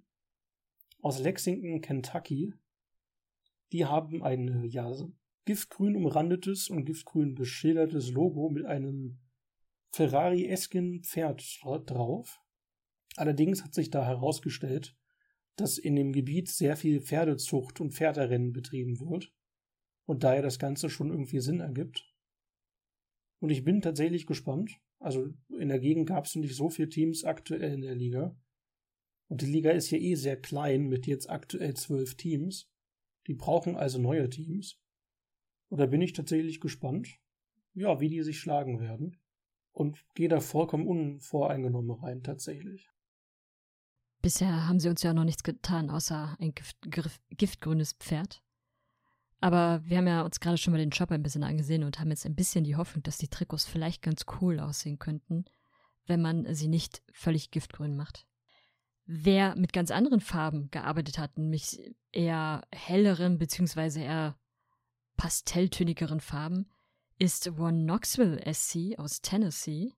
aus 1.03 1.19
Lexington, 1.19 1.81
Kentucky. 1.81 2.55
Die 3.73 3.87
haben 3.87 4.23
ein 4.23 4.65
ja, 4.65 4.93
giftgrün 5.45 5.97
umrandetes 5.97 6.69
und 6.69 6.85
giftgrün 6.85 7.35
beschildertes 7.35 8.11
Logo 8.11 8.51
mit 8.51 8.67
einem 8.67 9.19
Ferrari-esken 9.93 11.03
Pferd 11.03 11.61
drauf. 11.87 12.41
Allerdings 13.17 13.65
hat 13.65 13.75
sich 13.75 13.91
da 13.91 14.05
herausgestellt, 14.05 14.97
dass 15.57 15.79
in 15.79 15.97
dem 15.97 16.13
Gebiet 16.13 16.49
sehr 16.49 16.77
viel 16.77 17.01
Pferdezucht 17.01 17.81
und 17.81 17.93
Pferderennen 17.93 18.53
betrieben 18.53 19.01
wird 19.01 19.33
und 20.07 20.25
daher 20.25 20.43
das 20.43 20.59
Ganze 20.59 20.89
schon 20.91 21.11
irgendwie 21.11 21.41
Sinn 21.41 21.61
ergibt. 21.61 22.07
Und 23.41 23.51
ich 23.51 23.65
bin 23.65 23.81
tatsächlich 23.81 24.27
gespannt. 24.27 24.81
Also 24.99 25.29
in 25.59 25.69
der 25.69 25.81
Gegend 25.81 26.09
gab 26.09 26.27
es 26.27 26.37
nicht 26.37 26.55
so 26.55 26.69
viele 26.69 26.89
Teams 26.89 27.25
aktuell 27.25 27.73
in 27.73 27.81
der 27.81 27.95
Liga. 27.95 28.37
Und 29.31 29.43
die 29.43 29.47
Liga 29.47 29.71
ist 29.71 29.91
ja 29.93 29.99
eh 29.99 30.17
sehr 30.17 30.37
klein 30.37 30.89
mit 30.89 31.07
jetzt 31.07 31.31
aktuell 31.31 31.75
zwölf 31.75 32.17
Teams. 32.17 32.69
Die 33.29 33.35
brauchen 33.35 33.77
also 33.77 34.01
neue 34.01 34.29
Teams. 34.29 34.77
Und 35.69 35.79
da 35.79 35.87
bin 35.87 36.01
ich 36.01 36.15
tatsächlich 36.15 36.61
gespannt, 36.61 37.09
ja, 37.73 38.01
wie 38.01 38.09
die 38.09 38.25
sich 38.25 38.41
schlagen 38.41 38.81
werden. 38.81 39.21
Und 39.71 40.05
gehe 40.17 40.29
da 40.29 40.41
vollkommen 40.41 40.89
unvoreingenommen 40.89 41.93
rein, 41.93 42.25
tatsächlich. 42.25 42.91
Bisher 44.21 44.67
haben 44.67 44.81
sie 44.81 44.89
uns 44.89 45.05
ja 45.05 45.15
noch 45.15 45.23
nichts 45.23 45.45
getan, 45.45 45.91
außer 45.91 46.37
ein 46.41 46.53
Gift, 46.53 46.77
giftgrünes 47.31 47.93
Pferd. 47.93 48.43
Aber 49.39 49.81
wir 49.85 49.99
haben 49.99 50.09
ja 50.09 50.23
uns 50.23 50.41
gerade 50.41 50.59
schon 50.59 50.73
mal 50.73 50.79
den 50.79 50.93
Shop 50.93 51.13
ein 51.13 51.23
bisschen 51.23 51.45
angesehen 51.45 51.85
und 51.85 52.01
haben 52.01 52.11
jetzt 52.11 52.27
ein 52.27 52.35
bisschen 52.35 52.65
die 52.65 52.75
Hoffnung, 52.75 53.05
dass 53.05 53.17
die 53.17 53.29
Trikots 53.29 53.65
vielleicht 53.65 54.03
ganz 54.03 54.27
cool 54.41 54.59
aussehen 54.59 54.99
könnten, 54.99 55.45
wenn 56.07 56.21
man 56.21 56.53
sie 56.53 56.67
nicht 56.67 57.01
völlig 57.13 57.53
giftgrün 57.53 57.97
macht. 57.97 58.27
Wer 59.13 59.57
mit 59.57 59.73
ganz 59.73 59.91
anderen 59.91 60.21
Farben 60.21 60.71
gearbeitet 60.71 61.19
hat, 61.19 61.37
nämlich 61.37 61.81
eher 62.13 62.63
helleren 62.71 63.39
bzw. 63.39 64.05
eher 64.05 64.39
pastelltönigeren 65.17 66.21
Farben, 66.21 66.71
ist 67.19 67.49
One 67.59 67.83
Knoxville 67.83 68.41
SC 68.55 68.97
aus 68.99 69.21
Tennessee, 69.21 69.93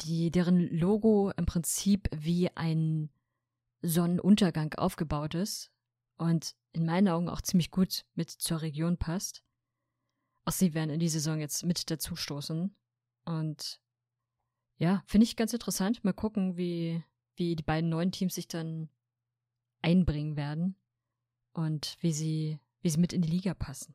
die, 0.00 0.30
deren 0.30 0.70
Logo 0.70 1.30
im 1.36 1.44
Prinzip 1.44 2.08
wie 2.16 2.48
ein 2.56 3.10
Sonnenuntergang 3.82 4.72
aufgebaut 4.78 5.34
ist 5.34 5.70
und 6.16 6.56
in 6.72 6.86
meinen 6.86 7.08
Augen 7.08 7.28
auch 7.28 7.42
ziemlich 7.42 7.70
gut 7.70 8.06
mit 8.14 8.30
zur 8.30 8.62
Region 8.62 8.96
passt. 8.96 9.44
Auch 10.46 10.52
sie 10.52 10.72
werden 10.72 10.88
in 10.88 11.00
die 11.00 11.10
Saison 11.10 11.40
jetzt 11.40 11.62
mit 11.62 11.90
dazustoßen. 11.90 12.74
Und 13.26 13.82
ja, 14.78 15.02
finde 15.06 15.24
ich 15.24 15.36
ganz 15.36 15.52
interessant. 15.52 16.04
Mal 16.04 16.14
gucken, 16.14 16.56
wie, 16.56 17.04
wie 17.36 17.56
die 17.56 17.62
beiden 17.62 17.90
neuen 17.90 18.12
Teams 18.12 18.34
sich 18.34 18.48
dann 18.48 18.88
einbringen 19.82 20.36
werden 20.36 20.76
und 21.52 21.96
wie 22.00 22.12
sie, 22.12 22.58
wie 22.82 22.90
sie 22.90 23.00
mit 23.00 23.12
in 23.12 23.22
die 23.22 23.30
Liga 23.30 23.54
passen. 23.54 23.94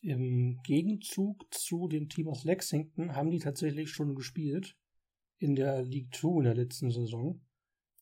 Im 0.00 0.60
Gegenzug 0.64 1.52
zu 1.54 1.86
dem 1.86 2.08
Team 2.08 2.28
aus 2.28 2.44
Lexington 2.44 3.14
haben 3.14 3.30
die 3.30 3.38
tatsächlich 3.38 3.90
schon 3.90 4.14
gespielt 4.14 4.76
in 5.38 5.54
der 5.54 5.82
League 5.82 6.14
2 6.14 6.38
in 6.38 6.44
der 6.44 6.54
letzten 6.54 6.90
Saison. 6.90 7.40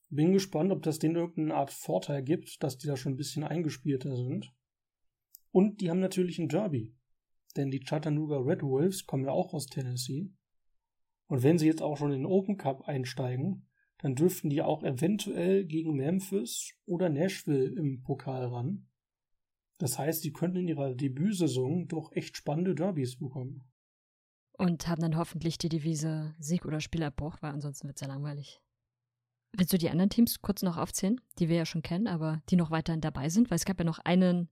Bin 0.09 0.33
gespannt, 0.33 0.73
ob 0.73 0.83
das 0.83 0.99
denen 0.99 1.16
irgendeine 1.16 1.55
Art 1.55 1.73
Vorteil 1.73 2.23
gibt, 2.23 2.62
dass 2.62 2.79
die 2.79 2.87
da 2.87 2.96
schon 2.96 3.12
ein 3.12 3.18
bisschen 3.18 3.44
eingespielter 3.44 4.16
sind. 4.16 4.53
Und 5.53 5.81
die 5.81 5.90
haben 5.90 6.01
natürlich 6.01 6.38
ein 6.38 6.49
Derby. 6.49 6.94
Denn 7.57 7.70
die 7.70 7.81
Chattanooga 7.81 8.38
Red 8.38 8.62
Wolves 8.62 9.07
kommen 9.07 9.25
ja 9.25 9.33
auch 9.33 9.53
aus 9.53 9.66
Tennessee. 9.66 10.33
Und 11.27 11.42
wenn 11.42 11.59
sie 11.59 11.66
jetzt 11.66 11.83
auch 11.83 11.96
schon 11.96 12.12
in 12.12 12.20
den 12.20 12.27
Open 12.27 12.57
Cup 12.57 12.88
einsteigen, 12.88 13.66
dann 14.02 14.14
dürften 14.14 14.50
die 14.50 14.62
auch 14.62 14.82
eventuell 14.82 15.64
gegen 15.64 15.94
Memphis 15.94 16.72
oder 16.86 17.08
Nashville 17.08 17.66
im 17.78 18.02
Pokal 18.02 18.46
ran. 18.46 18.86
Das 19.78 19.98
heißt, 19.98 20.24
die 20.24 20.32
könnten 20.32 20.58
in 20.58 20.68
ihrer 20.68 20.94
Debütsaison 20.94 21.88
doch 21.88 22.12
echt 22.12 22.36
spannende 22.36 22.74
Derbys 22.74 23.16
bekommen. 23.16 23.62
Und 24.52 24.88
haben 24.88 25.00
dann 25.00 25.16
hoffentlich 25.16 25.56
die 25.56 25.70
Devise 25.70 26.34
Sieg 26.38 26.66
oder 26.66 26.80
Spielabbruch, 26.80 27.38
weil 27.40 27.52
ansonsten 27.52 27.88
wird 27.88 27.96
es 27.96 28.02
ja 28.02 28.08
langweilig. 28.08 28.60
Willst 29.52 29.72
du 29.72 29.78
die 29.78 29.90
anderen 29.90 30.10
Teams 30.10 30.42
kurz 30.42 30.62
noch 30.62 30.76
aufzählen, 30.76 31.20
die 31.38 31.48
wir 31.48 31.56
ja 31.56 31.66
schon 31.66 31.82
kennen, 31.82 32.06
aber 32.06 32.42
die 32.50 32.56
noch 32.56 32.70
weiterhin 32.70 33.00
dabei 33.00 33.30
sind? 33.30 33.50
Weil 33.50 33.56
es 33.56 33.64
gab 33.64 33.78
ja 33.78 33.84
noch 33.84 33.98
einen, 34.00 34.48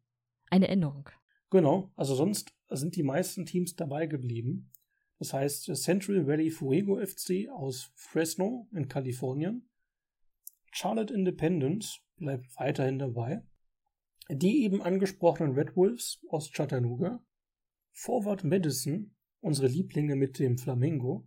eine 0.50 0.68
Änderung. 0.68 1.10
Genau, 1.50 1.92
also 1.94 2.14
sonst 2.14 2.54
sind 2.68 2.96
die 2.96 3.02
meisten 3.02 3.46
Teams 3.46 3.76
dabei 3.76 4.06
geblieben. 4.06 4.70
Das 5.18 5.32
heißt 5.32 5.74
Central 5.76 6.26
Valley 6.26 6.50
Fuego 6.50 7.04
FC 7.04 7.48
aus 7.50 7.90
Fresno 7.94 8.68
in 8.72 8.88
Kalifornien. 8.88 9.68
Charlotte 10.70 11.12
Independence 11.12 12.00
bleibt 12.16 12.46
weiterhin 12.56 12.98
dabei. 12.98 13.42
Die 14.30 14.62
eben 14.62 14.82
angesprochenen 14.82 15.54
Red 15.54 15.76
Wolves 15.76 16.20
aus 16.28 16.50
Chattanooga. 16.52 17.24
Forward 17.92 18.44
Madison, 18.44 19.16
unsere 19.40 19.68
Lieblinge 19.68 20.14
mit 20.14 20.38
dem 20.38 20.58
Flamingo. 20.58 21.26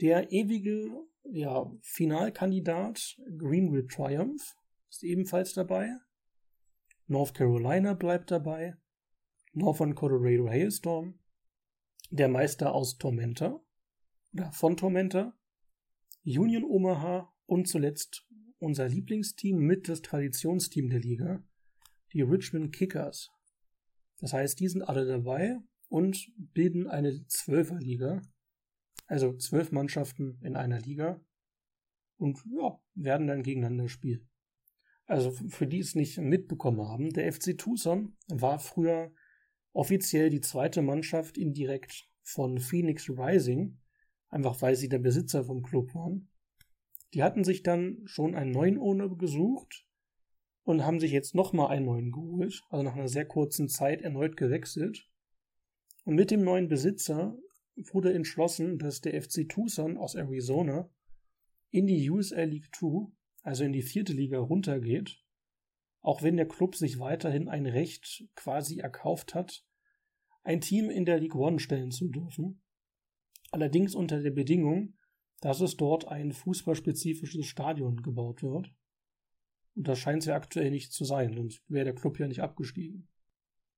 Der 0.00 0.32
ewige 0.32 0.90
ja, 1.24 1.70
Finalkandidat 1.80 3.20
Greenville 3.38 3.86
Triumph 3.86 4.56
ist 4.88 5.04
ebenfalls 5.04 5.52
dabei. 5.52 5.96
North 7.06 7.34
Carolina 7.34 7.94
bleibt 7.94 8.30
dabei. 8.30 8.76
Northern 9.52 9.94
Colorado 9.94 10.48
Hailstorm. 10.48 11.18
Der 12.12 12.28
Meister 12.28 12.74
aus 12.74 12.98
Tormenta 12.98 13.60
oder 14.32 14.52
von 14.52 14.76
Tormenta. 14.76 15.36
Union 16.24 16.62
Omaha 16.62 17.32
und 17.46 17.66
zuletzt 17.66 18.28
unser 18.58 18.88
Lieblingsteam 18.88 19.58
mit 19.58 19.88
das 19.88 20.02
Traditionsteam 20.02 20.88
der 20.88 21.00
Liga, 21.00 21.42
die 22.12 22.22
Richmond 22.22 22.72
Kickers. 22.72 23.30
Das 24.20 24.32
heißt, 24.32 24.60
die 24.60 24.68
sind 24.68 24.82
alle 24.82 25.04
dabei 25.04 25.58
und 25.88 26.30
bilden 26.36 26.86
eine 26.86 27.26
Zwölferliga 27.26 28.22
also 29.12 29.36
zwölf 29.36 29.72
Mannschaften 29.72 30.38
in 30.40 30.56
einer 30.56 30.80
Liga 30.80 31.20
und 32.16 32.42
ja, 32.50 32.80
werden 32.94 33.26
dann 33.26 33.42
gegeneinander 33.42 33.90
spielen. 33.90 34.26
Also 35.04 35.32
für 35.32 35.66
die 35.66 35.80
es 35.80 35.94
nicht 35.94 36.16
mitbekommen 36.16 36.80
haben, 36.88 37.12
der 37.12 37.30
FC 37.30 37.58
Tucson 37.58 38.16
war 38.28 38.58
früher 38.58 39.12
offiziell 39.72 40.30
die 40.30 40.40
zweite 40.40 40.82
Mannschaft 40.82 41.38
indirekt 41.38 42.08
von 42.22 42.58
Phoenix 42.58 43.08
Rising, 43.08 43.78
einfach 44.28 44.60
weil 44.62 44.76
sie 44.76 44.88
der 44.88 44.98
Besitzer 44.98 45.44
vom 45.44 45.62
Club 45.62 45.94
waren. 45.94 46.28
Die 47.14 47.22
hatten 47.22 47.44
sich 47.44 47.62
dann 47.62 48.02
schon 48.04 48.34
einen 48.34 48.52
neuen 48.52 48.78
Owner 48.78 49.08
gesucht 49.14 49.86
und 50.64 50.84
haben 50.84 51.00
sich 51.00 51.12
jetzt 51.12 51.34
nochmal 51.34 51.68
einen 51.68 51.86
neuen 51.86 52.12
geholt, 52.12 52.62
also 52.70 52.82
nach 52.82 52.94
einer 52.94 53.08
sehr 53.08 53.26
kurzen 53.26 53.68
Zeit 53.68 54.02
erneut 54.02 54.36
gewechselt. 54.36 55.10
Und 56.04 56.14
mit 56.14 56.30
dem 56.30 56.42
neuen 56.42 56.68
Besitzer 56.68 57.36
wurde 57.76 58.12
entschlossen, 58.12 58.78
dass 58.78 59.00
der 59.00 59.20
FC 59.20 59.48
Tucson 59.48 59.96
aus 59.96 60.14
Arizona 60.14 60.88
in 61.70 61.86
die 61.86 62.08
USL 62.10 62.48
League 62.48 62.74
2, 62.74 63.10
also 63.42 63.64
in 63.64 63.72
die 63.72 63.82
vierte 63.82 64.12
Liga, 64.12 64.38
runtergeht, 64.38 65.21
auch 66.02 66.22
wenn 66.22 66.36
der 66.36 66.48
Club 66.48 66.74
sich 66.74 66.98
weiterhin 66.98 67.48
ein 67.48 67.66
Recht 67.66 68.28
quasi 68.34 68.80
erkauft 68.80 69.34
hat, 69.34 69.64
ein 70.42 70.60
Team 70.60 70.90
in 70.90 71.04
der 71.04 71.20
League 71.20 71.36
One 71.36 71.60
stellen 71.60 71.90
zu 71.90 72.08
dürfen. 72.08 72.60
Allerdings 73.52 73.94
unter 73.94 74.20
der 74.20 74.32
Bedingung, 74.32 74.98
dass 75.40 75.60
es 75.60 75.76
dort 75.76 76.08
ein 76.08 76.32
fußballspezifisches 76.32 77.46
Stadion 77.46 78.02
gebaut 78.02 78.42
wird. 78.42 78.72
Und 79.74 79.88
das 79.88 79.98
scheint 79.98 80.22
es 80.22 80.26
ja 80.26 80.34
aktuell 80.34 80.70
nicht 80.70 80.92
zu 80.92 81.04
sein, 81.04 81.34
sonst 81.34 81.62
wäre 81.68 81.84
der 81.84 81.94
Club 81.94 82.18
ja 82.18 82.26
nicht 82.26 82.42
abgestiegen. 82.42 83.08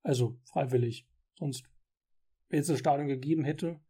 Also 0.02 0.40
freiwillig. 0.44 1.06
Sonst 1.38 1.64
wenn 2.48 2.60
es 2.60 2.66
das 2.66 2.78
Stadion 2.78 3.08
gegeben 3.08 3.44
hätte, 3.44 3.80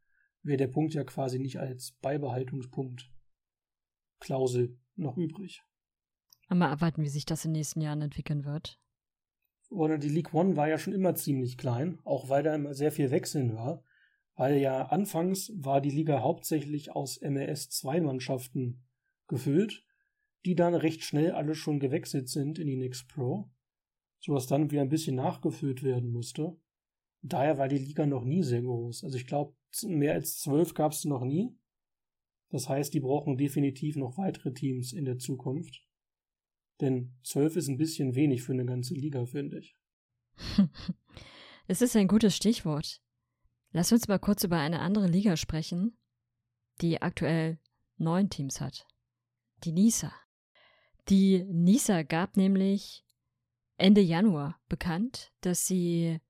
wäre 0.42 0.56
der 0.56 0.68
Punkt 0.68 0.94
ja 0.94 1.04
quasi 1.04 1.38
nicht 1.38 1.58
als 1.58 1.92
Beibehaltungspunkt 2.00 3.10
Klausel 4.20 4.78
noch 4.96 5.16
übrig. 5.16 5.62
Mal 6.50 6.70
abwarten, 6.70 7.02
wie 7.02 7.08
sich 7.08 7.24
das 7.24 7.44
in 7.44 7.52
den 7.52 7.58
nächsten 7.58 7.80
Jahren 7.80 8.02
entwickeln 8.02 8.44
wird. 8.44 8.78
Oder 9.70 9.98
die 9.98 10.08
League 10.08 10.34
One 10.34 10.56
war 10.56 10.68
ja 10.68 10.78
schon 10.78 10.92
immer 10.92 11.14
ziemlich 11.14 11.58
klein, 11.58 11.98
auch 12.04 12.28
weil 12.28 12.42
da 12.42 12.54
immer 12.54 12.74
sehr 12.74 12.92
viel 12.92 13.10
Wechseln 13.10 13.54
war. 13.54 13.82
Weil 14.36 14.58
ja 14.58 14.86
anfangs 14.86 15.52
war 15.56 15.80
die 15.80 15.90
Liga 15.90 16.20
hauptsächlich 16.20 16.92
aus 16.92 17.20
MLS 17.20 17.70
2 17.70 18.00
Mannschaften 18.00 18.84
gefüllt, 19.26 19.84
die 20.44 20.54
dann 20.54 20.74
recht 20.74 21.02
schnell 21.02 21.32
alle 21.32 21.54
schon 21.54 21.80
gewechselt 21.80 22.28
sind 22.28 22.58
in 22.58 22.66
die 22.66 22.76
Next 22.76 23.08
Pro, 23.08 23.50
sodass 24.20 24.46
dann 24.46 24.70
wieder 24.70 24.82
ein 24.82 24.88
bisschen 24.88 25.16
nachgefüllt 25.16 25.82
werden 25.82 26.10
musste. 26.10 26.56
Daher 27.22 27.58
war 27.58 27.68
die 27.68 27.78
Liga 27.78 28.06
noch 28.06 28.24
nie 28.24 28.42
sehr 28.42 28.62
groß. 28.62 29.04
Also 29.04 29.16
ich 29.16 29.26
glaube, 29.26 29.56
mehr 29.82 30.12
als 30.12 30.38
zwölf 30.40 30.74
gab 30.74 30.92
es 30.92 31.04
noch 31.04 31.24
nie. 31.24 31.56
Das 32.50 32.68
heißt, 32.68 32.92
die 32.92 33.00
brauchen 33.00 33.36
definitiv 33.36 33.96
noch 33.96 34.18
weitere 34.18 34.52
Teams 34.52 34.92
in 34.92 35.04
der 35.04 35.18
Zukunft. 35.18 35.83
Denn 36.80 37.14
zwölf 37.22 37.56
ist 37.56 37.68
ein 37.68 37.76
bisschen 37.76 38.14
wenig 38.14 38.42
für 38.42 38.52
eine 38.52 38.64
ganze 38.64 38.94
Liga, 38.94 39.26
finde 39.26 39.58
ich. 39.58 39.76
es 41.68 41.82
ist 41.82 41.96
ein 41.96 42.08
gutes 42.08 42.36
Stichwort. 42.36 43.00
Lass 43.70 43.92
uns 43.92 44.08
mal 44.08 44.18
kurz 44.18 44.44
über 44.44 44.58
eine 44.58 44.80
andere 44.80 45.06
Liga 45.06 45.36
sprechen, 45.36 45.96
die 46.80 47.02
aktuell 47.02 47.58
neun 47.96 48.30
Teams 48.30 48.60
hat. 48.60 48.86
Die 49.64 49.72
NISA. 49.72 50.12
Die 51.08 51.44
NISA 51.44 52.02
gab 52.02 52.36
nämlich 52.36 53.04
Ende 53.76 54.00
Januar 54.00 54.60
bekannt, 54.68 55.32
dass 55.40 55.66
sie 55.66 56.20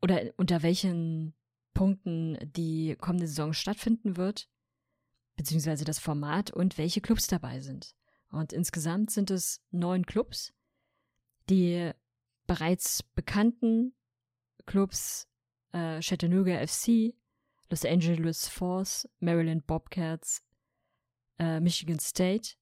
oder 0.00 0.32
unter 0.36 0.62
welchen 0.62 1.34
Punkten 1.74 2.38
die 2.56 2.96
kommende 2.98 3.26
Saison 3.26 3.52
stattfinden 3.52 4.16
wird, 4.16 4.48
beziehungsweise 5.36 5.84
das 5.84 5.98
Format 5.98 6.50
und 6.50 6.78
welche 6.78 7.00
Clubs 7.00 7.26
dabei 7.26 7.60
sind. 7.60 7.94
Und 8.30 8.52
insgesamt 8.52 9.10
sind 9.10 9.30
es 9.30 9.62
neun 9.70 10.04
Clubs. 10.04 10.52
Die 11.48 11.92
bereits 12.46 13.02
bekannten 13.02 13.94
Clubs 14.66 15.28
äh, 15.72 16.00
Chattanooga 16.00 16.66
FC, 16.66 17.14
Los 17.70 17.84
Angeles 17.84 18.48
Force, 18.48 19.08
Maryland 19.20 19.66
Bobcats, 19.66 20.42
äh, 21.38 21.60
Michigan 21.60 21.98
State, 21.98 22.56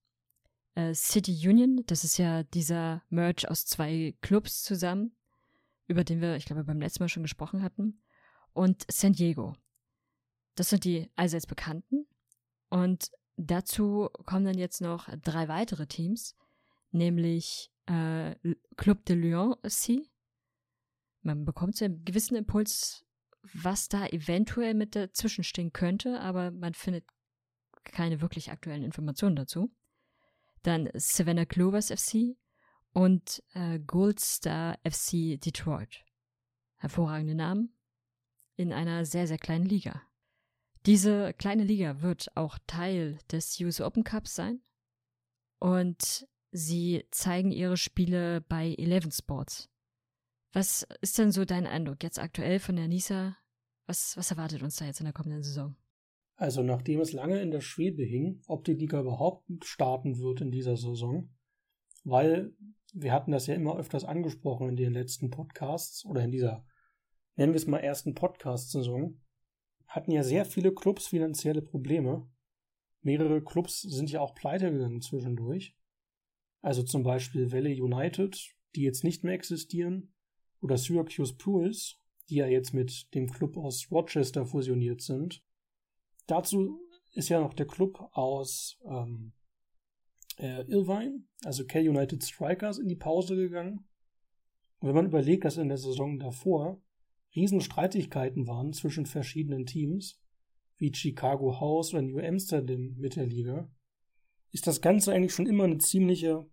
äh, 0.74 0.94
City 0.94 1.32
Union, 1.48 1.82
das 1.86 2.04
ist 2.04 2.18
ja 2.18 2.42
dieser 2.42 3.02
Merge 3.08 3.50
aus 3.50 3.64
zwei 3.64 4.14
Clubs 4.20 4.62
zusammen, 4.62 5.16
über 5.86 6.04
den 6.04 6.20
wir, 6.20 6.36
ich 6.36 6.44
glaube, 6.44 6.64
beim 6.64 6.80
letzten 6.80 7.02
Mal 7.02 7.08
schon 7.08 7.22
gesprochen 7.22 7.62
hatten, 7.62 8.02
und 8.52 8.86
San 8.90 9.12
Diego. 9.12 9.54
Das 10.54 10.70
sind 10.70 10.84
die 10.84 11.10
allseits 11.14 11.46
bekannten. 11.46 12.06
Und 12.70 13.10
dazu 13.36 14.08
kommen 14.24 14.44
dann 14.44 14.58
jetzt 14.58 14.80
noch 14.80 15.08
drei 15.22 15.48
weitere 15.48 15.86
Teams, 15.86 16.36
nämlich 16.90 17.70
äh, 17.86 18.34
Club 18.76 19.04
de 19.04 19.16
Lyon 19.16 19.56
C. 19.66 20.08
Man 21.22 21.44
bekommt 21.44 21.76
so 21.76 21.84
einen 21.84 22.04
gewissen 22.04 22.36
Impuls, 22.36 23.04
was 23.42 23.88
da 23.88 24.06
eventuell 24.06 24.74
mit 24.74 24.94
dazwischen 24.94 25.44
stehen 25.44 25.72
könnte, 25.72 26.20
aber 26.20 26.50
man 26.50 26.74
findet 26.74 27.04
keine 27.84 28.20
wirklich 28.20 28.50
aktuellen 28.50 28.82
Informationen 28.82 29.36
dazu. 29.36 29.72
Dann 30.62 30.88
Savannah 30.94 31.44
Clovers 31.44 31.90
FC 31.90 32.36
und 32.92 33.42
äh, 33.54 33.78
Gold 33.78 34.20
Star 34.20 34.78
FC 34.84 35.40
Detroit. 35.40 36.04
Hervorragende 36.76 37.34
Namen 37.34 37.76
in 38.56 38.72
einer 38.72 39.04
sehr, 39.04 39.26
sehr 39.26 39.38
kleinen 39.38 39.66
Liga. 39.66 40.02
Diese 40.86 41.32
kleine 41.32 41.64
Liga 41.64 42.00
wird 42.00 42.30
auch 42.36 42.58
Teil 42.68 43.18
des 43.32 43.60
US 43.60 43.80
Open 43.80 44.04
Cups 44.04 44.36
sein 44.36 44.60
und 45.58 46.28
sie 46.52 47.04
zeigen 47.10 47.50
ihre 47.50 47.76
Spiele 47.76 48.40
bei 48.42 48.72
Eleven 48.78 49.10
Sports. 49.10 49.68
Was 50.52 50.86
ist 51.00 51.18
denn 51.18 51.32
so 51.32 51.44
dein 51.44 51.66
Eindruck 51.66 52.04
jetzt 52.04 52.20
aktuell 52.20 52.60
von 52.60 52.76
der 52.76 52.86
Nisa? 52.86 53.36
Was, 53.86 54.16
was 54.16 54.30
erwartet 54.30 54.62
uns 54.62 54.76
da 54.76 54.84
jetzt 54.84 55.00
in 55.00 55.06
der 55.06 55.12
kommenden 55.12 55.42
Saison? 55.42 55.74
Also 56.36 56.62
nachdem 56.62 57.00
es 57.00 57.12
lange 57.12 57.40
in 57.40 57.50
der 57.50 57.62
Schwebe 57.62 58.04
hing, 58.04 58.40
ob 58.46 58.62
die 58.64 58.74
Liga 58.74 59.00
überhaupt 59.00 59.44
starten 59.64 60.18
wird 60.18 60.40
in 60.40 60.52
dieser 60.52 60.76
Saison, 60.76 61.34
weil 62.04 62.54
wir 62.92 63.12
hatten 63.12 63.32
das 63.32 63.48
ja 63.48 63.54
immer 63.54 63.76
öfters 63.76 64.04
angesprochen 64.04 64.68
in 64.68 64.76
den 64.76 64.92
letzten 64.92 65.30
Podcasts 65.30 66.04
oder 66.04 66.22
in 66.22 66.30
dieser, 66.30 66.64
nennen 67.34 67.54
wir 67.54 67.58
es 67.58 67.66
mal 67.66 67.78
ersten 67.78 68.14
Podcast-Saison, 68.14 69.20
hatten 69.86 70.10
ja 70.10 70.22
sehr 70.22 70.44
viele 70.44 70.72
Clubs 70.72 71.08
finanzielle 71.08 71.62
Probleme. 71.62 72.28
Mehrere 73.02 73.42
Clubs 73.42 73.82
sind 73.82 74.10
ja 74.10 74.20
auch 74.20 74.34
pleite 74.34 74.72
gegangen 74.72 75.00
zwischendurch. 75.00 75.76
Also 76.60 76.82
zum 76.82 77.02
Beispiel 77.02 77.52
Valley 77.52 77.80
United, 77.80 78.56
die 78.74 78.82
jetzt 78.82 79.04
nicht 79.04 79.22
mehr 79.22 79.34
existieren, 79.34 80.12
oder 80.60 80.78
Syracuse 80.78 81.36
Pools, 81.36 82.00
die 82.28 82.36
ja 82.36 82.46
jetzt 82.46 82.74
mit 82.74 83.14
dem 83.14 83.30
Club 83.30 83.56
aus 83.56 83.90
Rochester 83.90 84.44
fusioniert 84.46 85.00
sind. 85.00 85.44
Dazu 86.26 86.80
ist 87.12 87.28
ja 87.28 87.40
noch 87.40 87.54
der 87.54 87.66
Club 87.66 88.08
aus 88.12 88.78
ähm, 88.84 89.32
äh, 90.38 90.62
Irvine, 90.66 91.24
also 91.44 91.64
K-United 91.64 92.24
Strikers, 92.24 92.78
in 92.78 92.88
die 92.88 92.96
Pause 92.96 93.36
gegangen. 93.36 93.86
Und 94.80 94.88
wenn 94.88 94.94
man 94.94 95.06
überlegt, 95.06 95.44
dass 95.44 95.56
in 95.56 95.68
der 95.68 95.78
Saison 95.78 96.18
davor 96.18 96.82
Riesenstreitigkeiten 97.36 98.46
waren 98.46 98.72
zwischen 98.72 99.06
verschiedenen 99.06 99.66
Teams, 99.66 100.20
wie 100.78 100.92
Chicago 100.92 101.60
House 101.60 101.92
oder 101.92 102.02
New 102.02 102.18
Amsterdam 102.18 102.94
mit 102.96 103.16
der 103.16 103.26
Liga, 103.26 103.70
ist 104.52 104.66
das 104.66 104.80
Ganze 104.80 105.12
eigentlich 105.12 105.34
schon 105.34 105.46
immer 105.46 105.64
eine 105.64 105.78
ziemliche 105.78 106.46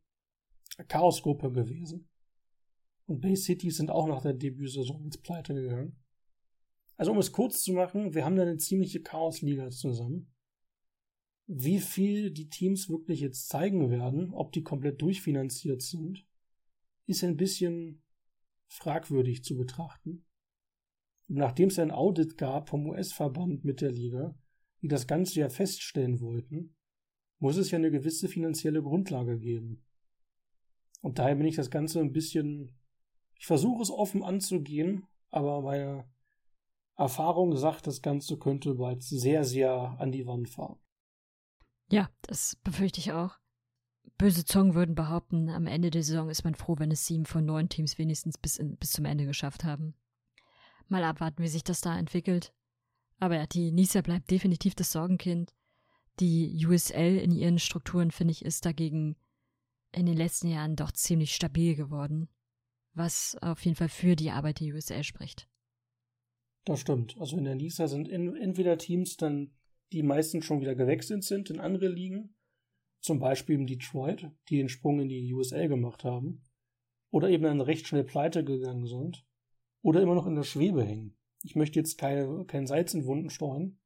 Chaosgruppe 0.88 1.52
gewesen. 1.52 2.10
Und 3.06 3.22
Bay 3.22 3.36
City 3.36 3.72
sind 3.72 3.90
auch 3.90 4.08
nach 4.08 4.22
der 4.22 4.34
Debütsaison 4.34 5.04
ins 5.04 5.18
Pleite 5.18 5.54
gegangen. 5.54 5.98
Also 6.96 7.12
um 7.12 7.18
es 7.18 7.32
kurz 7.32 7.64
zu 7.64 7.74
machen, 7.74 8.14
wir 8.14 8.24
haben 8.24 8.36
da 8.36 8.44
eine 8.44 8.58
ziemliche 8.58 9.02
Chaosliga 9.02 9.70
zusammen 9.72 10.34
wie 11.48 11.80
viel 11.80 12.32
die 12.32 12.50
Teams 12.50 12.90
wirklich 12.90 13.20
jetzt 13.20 13.50
zeigen 13.50 13.90
werden, 13.90 14.34
ob 14.34 14.52
die 14.52 14.64
komplett 14.64 15.02
durchfinanziert 15.02 15.82
sind, 15.82 16.26
ist 17.06 17.24
ein 17.24 17.38
bisschen 17.38 18.02
fragwürdig 18.68 19.44
zu 19.44 19.58
betrachten. 19.58 20.26
Nachdem 21.38 21.70
es 21.70 21.80
ein 21.80 21.92
Audit 21.92 22.38
gab 22.38 22.70
vom 22.70 22.88
US-Verband 22.88 23.64
mit 23.64 23.82
der 23.82 23.92
Liga, 23.92 24.36
die 24.82 24.88
das 24.88 25.08
Ganze 25.08 25.40
ja 25.40 25.50
feststellen 25.50 26.20
wollten, 26.20 26.76
muss 27.40 27.58
es 27.58 27.72
ja 27.72 27.78
eine 27.78 27.92
gewisse 27.92 28.28
finanzielle 28.28 28.82
Grundlage 28.82 29.40
geben. 29.40 29.84
Und 31.02 31.20
daher 31.20 31.36
bin 31.36 31.46
ich 31.46 31.56
das 31.56 31.70
Ganze 31.70 32.00
ein 32.00 32.14
bisschen, 32.14 32.72
ich 33.36 33.46
versuche 33.46 33.82
es 33.82 33.90
offen 33.90 34.24
anzugehen, 34.24 35.08
aber 35.30 35.62
meine 35.62 36.06
Erfahrung 36.96 37.56
sagt, 37.58 37.88
das 37.88 38.02
Ganze 38.02 38.38
könnte 38.38 38.76
bald 38.76 39.04
sehr, 39.04 39.44
sehr 39.44 39.74
an 40.00 40.12
die 40.12 40.26
Wand 40.26 40.50
fahren. 40.50 40.80
Ja, 41.92 42.10
das 42.22 42.58
befürchte 42.64 43.00
ich 43.00 43.12
auch. 43.12 43.38
Böse 44.18 44.46
Zungen 44.46 44.76
würden 44.76 44.96
behaupten, 44.96 45.50
am 45.50 45.68
Ende 45.68 45.90
der 45.90 46.04
Saison 46.04 46.30
ist 46.30 46.44
man 46.44 46.56
froh, 46.56 46.76
wenn 46.78 46.92
es 46.92 47.06
sieben 47.06 47.26
von 47.26 47.46
neun 47.46 47.68
Teams 47.68 47.98
wenigstens 47.98 48.38
bis, 48.38 48.58
in, 48.58 48.78
bis 48.78 48.92
zum 48.92 49.06
Ende 49.06 49.26
geschafft 49.26 49.64
haben. 49.64 49.96
Mal 50.94 51.06
abwarten, 51.06 51.42
wie 51.42 51.48
sich 51.48 51.64
das 51.64 51.82
da 51.82 51.98
entwickelt. 51.98 52.54
Aber 53.18 53.36
ja, 53.36 53.48
die 53.48 53.72
Nisa 53.72 54.02
bleibt 54.02 54.30
definitiv 54.30 54.76
das 54.76 54.92
Sorgenkind. 54.92 55.52
Die 56.20 56.64
USL 56.68 57.18
in 57.18 57.32
ihren 57.32 57.58
Strukturen, 57.58 58.12
finde 58.12 58.32
ich, 58.32 58.46
ist 58.46 58.64
dagegen 58.64 59.16
in 59.92 60.06
den 60.06 60.16
letzten 60.16 60.50
Jahren 60.50 60.76
doch 60.76 60.92
ziemlich 60.92 61.34
stabil 61.34 61.76
geworden. 61.76 62.30
Was 62.94 63.36
auf 63.42 63.66
jeden 63.66 63.76
Fall 63.76 63.90
für 63.90 64.16
die 64.16 64.30
Arbeit 64.30 64.60
der 64.60 64.76
USL 64.76 65.04
spricht. 65.04 65.50
Das 66.64 66.82
stimmt. 66.82 67.18
Also 67.20 67.38
in 67.38 67.46
der 67.46 67.56
Nisa 67.56 67.88
sind 67.88 68.08
entweder 68.08 68.78
Teams 68.78 69.18
dann 69.18 69.52
die 69.94 70.04
meistens 70.04 70.46
schon 70.46 70.62
wieder 70.62 70.76
gewechselt 70.76 71.24
sind 71.24 71.50
in 71.50 71.60
andere 71.60 71.88
Ligen. 71.88 72.36
Zum 73.00 73.20
Beispiel 73.20 73.56
in 73.56 73.66
Detroit, 73.66 74.30
die 74.48 74.58
den 74.58 74.70
Sprung 74.70 75.00
in 75.00 75.10
die 75.10 75.34
USL 75.34 75.70
gemacht 75.70 76.04
haben. 76.04 76.44
Oder 77.10 77.30
eben 77.30 77.46
dann 77.46 77.62
recht 77.62 77.88
schnell 77.88 78.04
pleite 78.04 78.44
gegangen 78.44 78.86
sind. 78.86 79.26
Oder 79.84 80.02
immer 80.02 80.16
noch 80.16 80.26
in 80.26 80.34
der 80.34 80.44
Schwebe 80.44 80.84
hängen. 80.84 81.16
Ich 81.44 81.56
möchte 81.56 81.78
jetzt 81.78 82.00
keine, 82.00 82.46
kein 82.46 82.66
Salz 82.66 82.96
in 82.96 83.06
Wunden 83.06 83.30
streuen. 83.30 83.80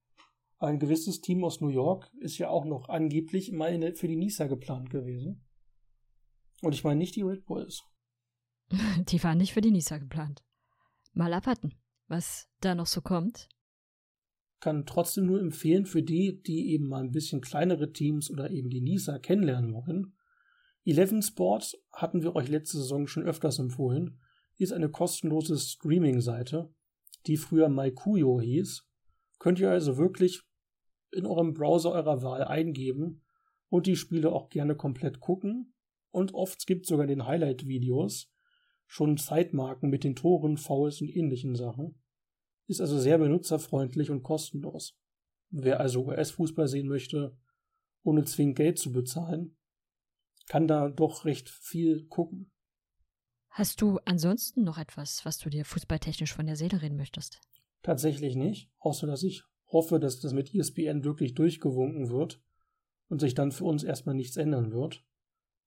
Ein 0.57 0.79
gewisses 0.79 1.19
Team 1.19 1.43
aus 1.43 1.59
New 1.59 1.67
York 1.67 2.09
ist 2.21 2.37
ja 2.37 2.47
auch 2.47 2.63
noch 2.63 2.87
angeblich 2.87 3.51
mal 3.51 3.77
der, 3.77 3.95
für 3.95 4.07
die 4.07 4.15
Nisa 4.15 4.47
geplant 4.47 4.89
gewesen. 4.89 5.45
Und 6.61 6.73
ich 6.73 6.85
meine 6.85 6.97
nicht 6.97 7.17
die 7.17 7.23
Red 7.23 7.45
Bulls. 7.45 7.83
Die 9.09 9.21
waren 9.23 9.37
nicht 9.37 9.53
für 9.53 9.61
die 9.61 9.71
Nisa 9.71 9.97
geplant. 9.97 10.43
Mal 11.13 11.33
abwarten, 11.33 11.73
was 12.07 12.49
da 12.61 12.75
noch 12.75 12.87
so 12.87 13.01
kommt 13.01 13.49
kann 14.59 14.85
trotzdem 14.85 15.25
nur 15.25 15.39
empfehlen 15.39 15.85
für 15.85 16.03
die, 16.03 16.41
die 16.41 16.71
eben 16.71 16.87
mal 16.87 17.03
ein 17.03 17.11
bisschen 17.11 17.41
kleinere 17.41 17.91
Teams 17.91 18.29
oder 18.29 18.49
eben 18.49 18.69
die 18.69 18.81
NISA 18.81 19.19
kennenlernen 19.19 19.73
wollen. 19.73 20.13
Eleven 20.83 21.21
Sports 21.21 21.77
hatten 21.91 22.23
wir 22.23 22.35
euch 22.35 22.47
letzte 22.47 22.77
Saison 22.77 23.07
schon 23.07 23.23
öfters 23.23 23.59
empfohlen. 23.59 24.19
Ist 24.57 24.73
eine 24.73 24.89
kostenlose 24.89 25.57
Streaming-Seite, 25.57 26.73
die 27.25 27.37
früher 27.37 27.69
MyKuyo 27.69 28.41
hieß. 28.41 28.87
Könnt 29.39 29.59
ihr 29.59 29.69
also 29.69 29.97
wirklich 29.97 30.41
in 31.11 31.25
eurem 31.25 31.53
Browser 31.53 31.91
eurer 31.91 32.23
Wahl 32.23 32.43
eingeben 32.43 33.23
und 33.69 33.87
die 33.87 33.95
Spiele 33.95 34.31
auch 34.31 34.49
gerne 34.49 34.75
komplett 34.75 35.19
gucken. 35.19 35.73
Und 36.11 36.33
oft 36.33 36.65
gibt 36.65 36.85
es 36.85 36.89
sogar 36.89 37.07
den 37.07 37.25
Highlight-Videos 37.25 38.31
schon 38.87 39.17
Zeitmarken 39.17 39.89
mit 39.89 40.03
den 40.03 40.15
Toren, 40.15 40.57
Fouls 40.57 41.01
und 41.01 41.09
ähnlichen 41.09 41.55
Sachen 41.55 42.01
ist 42.67 42.81
also 42.81 42.99
sehr 42.99 43.17
benutzerfreundlich 43.17 44.11
und 44.11 44.23
kostenlos. 44.23 44.97
Wer 45.49 45.79
also 45.79 46.05
US-Fußball 46.05 46.67
sehen 46.67 46.87
möchte, 46.87 47.37
ohne 48.03 48.25
zwingend 48.25 48.57
Geld 48.57 48.77
zu 48.77 48.91
bezahlen, 48.91 49.57
kann 50.47 50.67
da 50.67 50.89
doch 50.89 51.25
recht 51.25 51.49
viel 51.49 52.05
gucken. 52.07 52.51
Hast 53.57 53.81
du 53.81 53.97
ansonsten 54.05 54.63
noch 54.63 54.77
etwas, 54.77 55.25
was 55.25 55.39
du 55.39 55.49
dir 55.49 55.65
fußballtechnisch 55.65 56.31
von 56.31 56.45
der 56.45 56.55
Seele 56.55 56.79
reden 56.79 56.95
möchtest? 56.95 57.41
Tatsächlich 57.81 58.35
nicht, 58.35 58.69
außer 58.77 59.07
dass 59.07 59.23
ich 59.23 59.45
hoffe, 59.71 59.99
dass 59.99 60.19
das 60.19 60.31
mit 60.33 60.53
ESPN 60.53 61.03
wirklich 61.03 61.33
durchgewunken 61.33 62.11
wird 62.11 62.39
und 63.09 63.19
sich 63.19 63.33
dann 63.33 63.51
für 63.51 63.63
uns 63.63 63.83
erstmal 63.83 64.13
nichts 64.13 64.37
ändern 64.37 64.71
wird. 64.71 65.03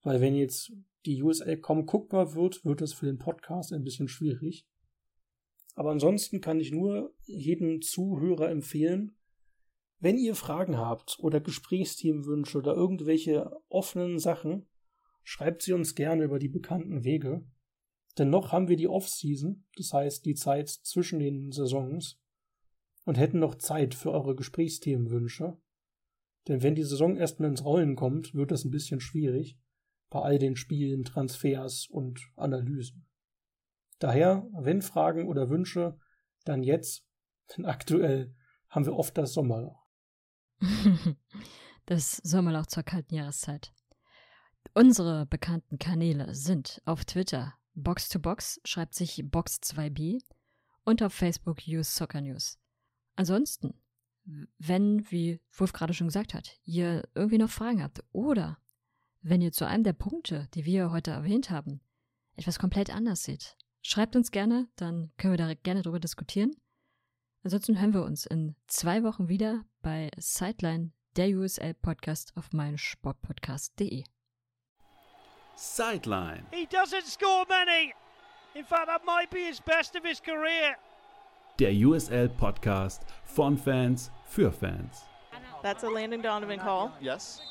Weil 0.03 0.21
wenn 0.21 0.37
jetzt 0.37 0.71
die 1.05 1.21
USL 1.21 1.57
kaum 1.57 1.85
guckbar 1.85 2.37
wird, 2.37 2.65
wird 2.65 2.81
es 2.81 2.93
für 2.93 3.07
den 3.07 3.19
Podcast 3.19 3.73
ein 3.73 3.83
bisschen 3.83 4.07
schwierig. 4.07 4.69
Aber 5.75 5.91
ansonsten 5.91 6.41
kann 6.41 6.61
ich 6.61 6.71
nur 6.71 7.13
jedem 7.25 7.83
Zuhörer 7.83 8.51
empfehlen, 8.51 9.17
wenn 9.99 10.17
ihr 10.17 10.37
Fragen 10.37 10.79
habt 10.79 11.19
oder 11.19 11.41
Gesprächsteamwünsche 11.41 12.57
oder 12.57 12.73
irgendwelche 12.73 13.51
offenen 13.69 14.21
Sachen, 14.21 14.69
schreibt 15.25 15.63
sie 15.63 15.73
uns 15.73 15.97
gerne 15.97 16.23
über 16.23 16.39
die 16.39 16.49
bekannten 16.49 17.03
Wege. 17.03 17.45
Denn 18.19 18.31
noch 18.31 18.53
haben 18.53 18.69
wir 18.69 18.77
die 18.77 18.89
Off-Season, 18.89 19.65
das 19.77 19.93
heißt 19.93 20.25
die 20.25 20.35
Zeit 20.35 20.69
zwischen 20.69 21.19
den 21.19 21.53
Saisons, 21.53 22.19
und 23.05 23.19
hätten 23.19 23.39
noch 23.39 23.55
Zeit 23.57 23.95
für 23.95 24.11
eure 24.11 24.35
Gesprächsthemenwünsche. 24.35 25.57
Denn 26.49 26.63
wenn 26.63 26.75
die 26.75 26.85
Saison 26.85 27.17
erstmal 27.17 27.51
ins 27.51 27.65
Rollen 27.65 27.97
kommt, 27.97 28.35
wird 28.35 28.51
das 28.51 28.65
ein 28.65 28.71
bisschen 28.71 29.01
schwierig 29.01 29.59
bei 30.11 30.21
all 30.21 30.39
den 30.39 30.57
Spielen, 30.57 31.05
Transfers 31.05 31.87
und 31.87 32.21
Analysen. 32.37 33.07
Daher, 34.01 34.49
wenn 34.53 34.83
Fragen 34.83 35.29
oder 35.29 35.51
Wünsche, 35.51 35.99
dann 36.45 36.63
jetzt, 36.63 37.07
denn 37.57 37.65
aktuell 37.65 38.35
haben 38.69 38.87
wir 38.87 38.97
oft 38.97 39.17
das 39.17 39.35
Sommerloch. 39.35 39.87
das 41.87 42.17
Sommerloch 42.25 42.67
zur 42.67 42.83
kalten 42.83 43.15
Jahreszeit. 43.15 43.73
Unsere 44.75 45.27
bekannten 45.27 45.79
Kanäle 45.79 46.35
sind 46.35 46.81
auf 46.85 47.05
Twitter 47.05 47.55
Box2Box 47.83 48.61
schreibt 48.65 48.95
sich 48.95 49.17
Box2b 49.21 50.23
und 50.85 51.03
auf 51.03 51.13
Facebook 51.13 51.59
Use 51.67 51.91
Soccer 51.91 52.21
News. 52.21 52.59
Ansonsten, 53.17 53.75
wenn, 54.59 55.11
wie 55.11 55.41
Wolf 55.53 55.73
gerade 55.73 55.95
schon 55.95 56.09
gesagt 56.09 56.35
hat, 56.35 56.59
ihr 56.65 57.09
irgendwie 57.15 57.39
noch 57.39 57.51
Fragen 57.51 57.83
habt 57.83 58.03
oder 58.13 58.59
wenn 59.23 59.43
ihr 59.43 59.53
zu 59.53 59.67
einem 59.67 59.85
der 59.85 59.93
Punkte, 59.93 60.49
die 60.55 60.65
wir 60.65 60.91
heute 60.91 61.11
erwähnt 61.11 61.51
haben, 61.51 61.81
etwas 62.37 62.59
komplett 62.59 62.95
anders 62.95 63.25
seht, 63.25 63.57
schreibt 63.83 64.17
uns 64.17 64.31
gerne, 64.31 64.69
dann 64.77 65.13
können 65.17 65.35
wir 65.35 65.39
da 65.39 65.55
gerne 65.55 65.83
drüber 65.83 66.01
diskutieren. 66.01 66.57
Ansonsten 67.43 67.81
hören 67.81 67.95
wir 67.95 68.05
uns 68.05 68.27
in 68.27 68.55
zwei 68.67 69.03
Wochen 69.03 69.29
wieder 69.29 69.65
bei 69.83 70.11
Sideline, 70.17 70.93
der 71.17 71.29
USL 71.37 71.75
Podcast 71.75 72.37
auf 72.37 72.53
meinsportpodcast.de. 72.53 74.05
Sideline. 75.61 76.47
He 76.51 76.65
doesn't 76.65 77.05
score 77.05 77.45
many. 77.47 77.93
In 78.55 78.65
fact, 78.65 78.87
that 78.87 79.05
might 79.05 79.31
be 79.31 79.45
his 79.45 79.61
best 79.61 79.95
of 79.95 80.03
his 80.03 80.19
career. 80.19 80.75
Der 81.59 81.71
USL 81.71 82.29
Podcast 82.29 83.01
von 83.27 83.59
Fans 83.59 84.11
für 84.25 84.51
Fans. 84.51 85.05
That's 85.63 85.85
a 85.85 85.91
Landon 85.91 86.23
Donovan 86.23 86.61
call. 86.61 86.93
Yes. 87.03 87.43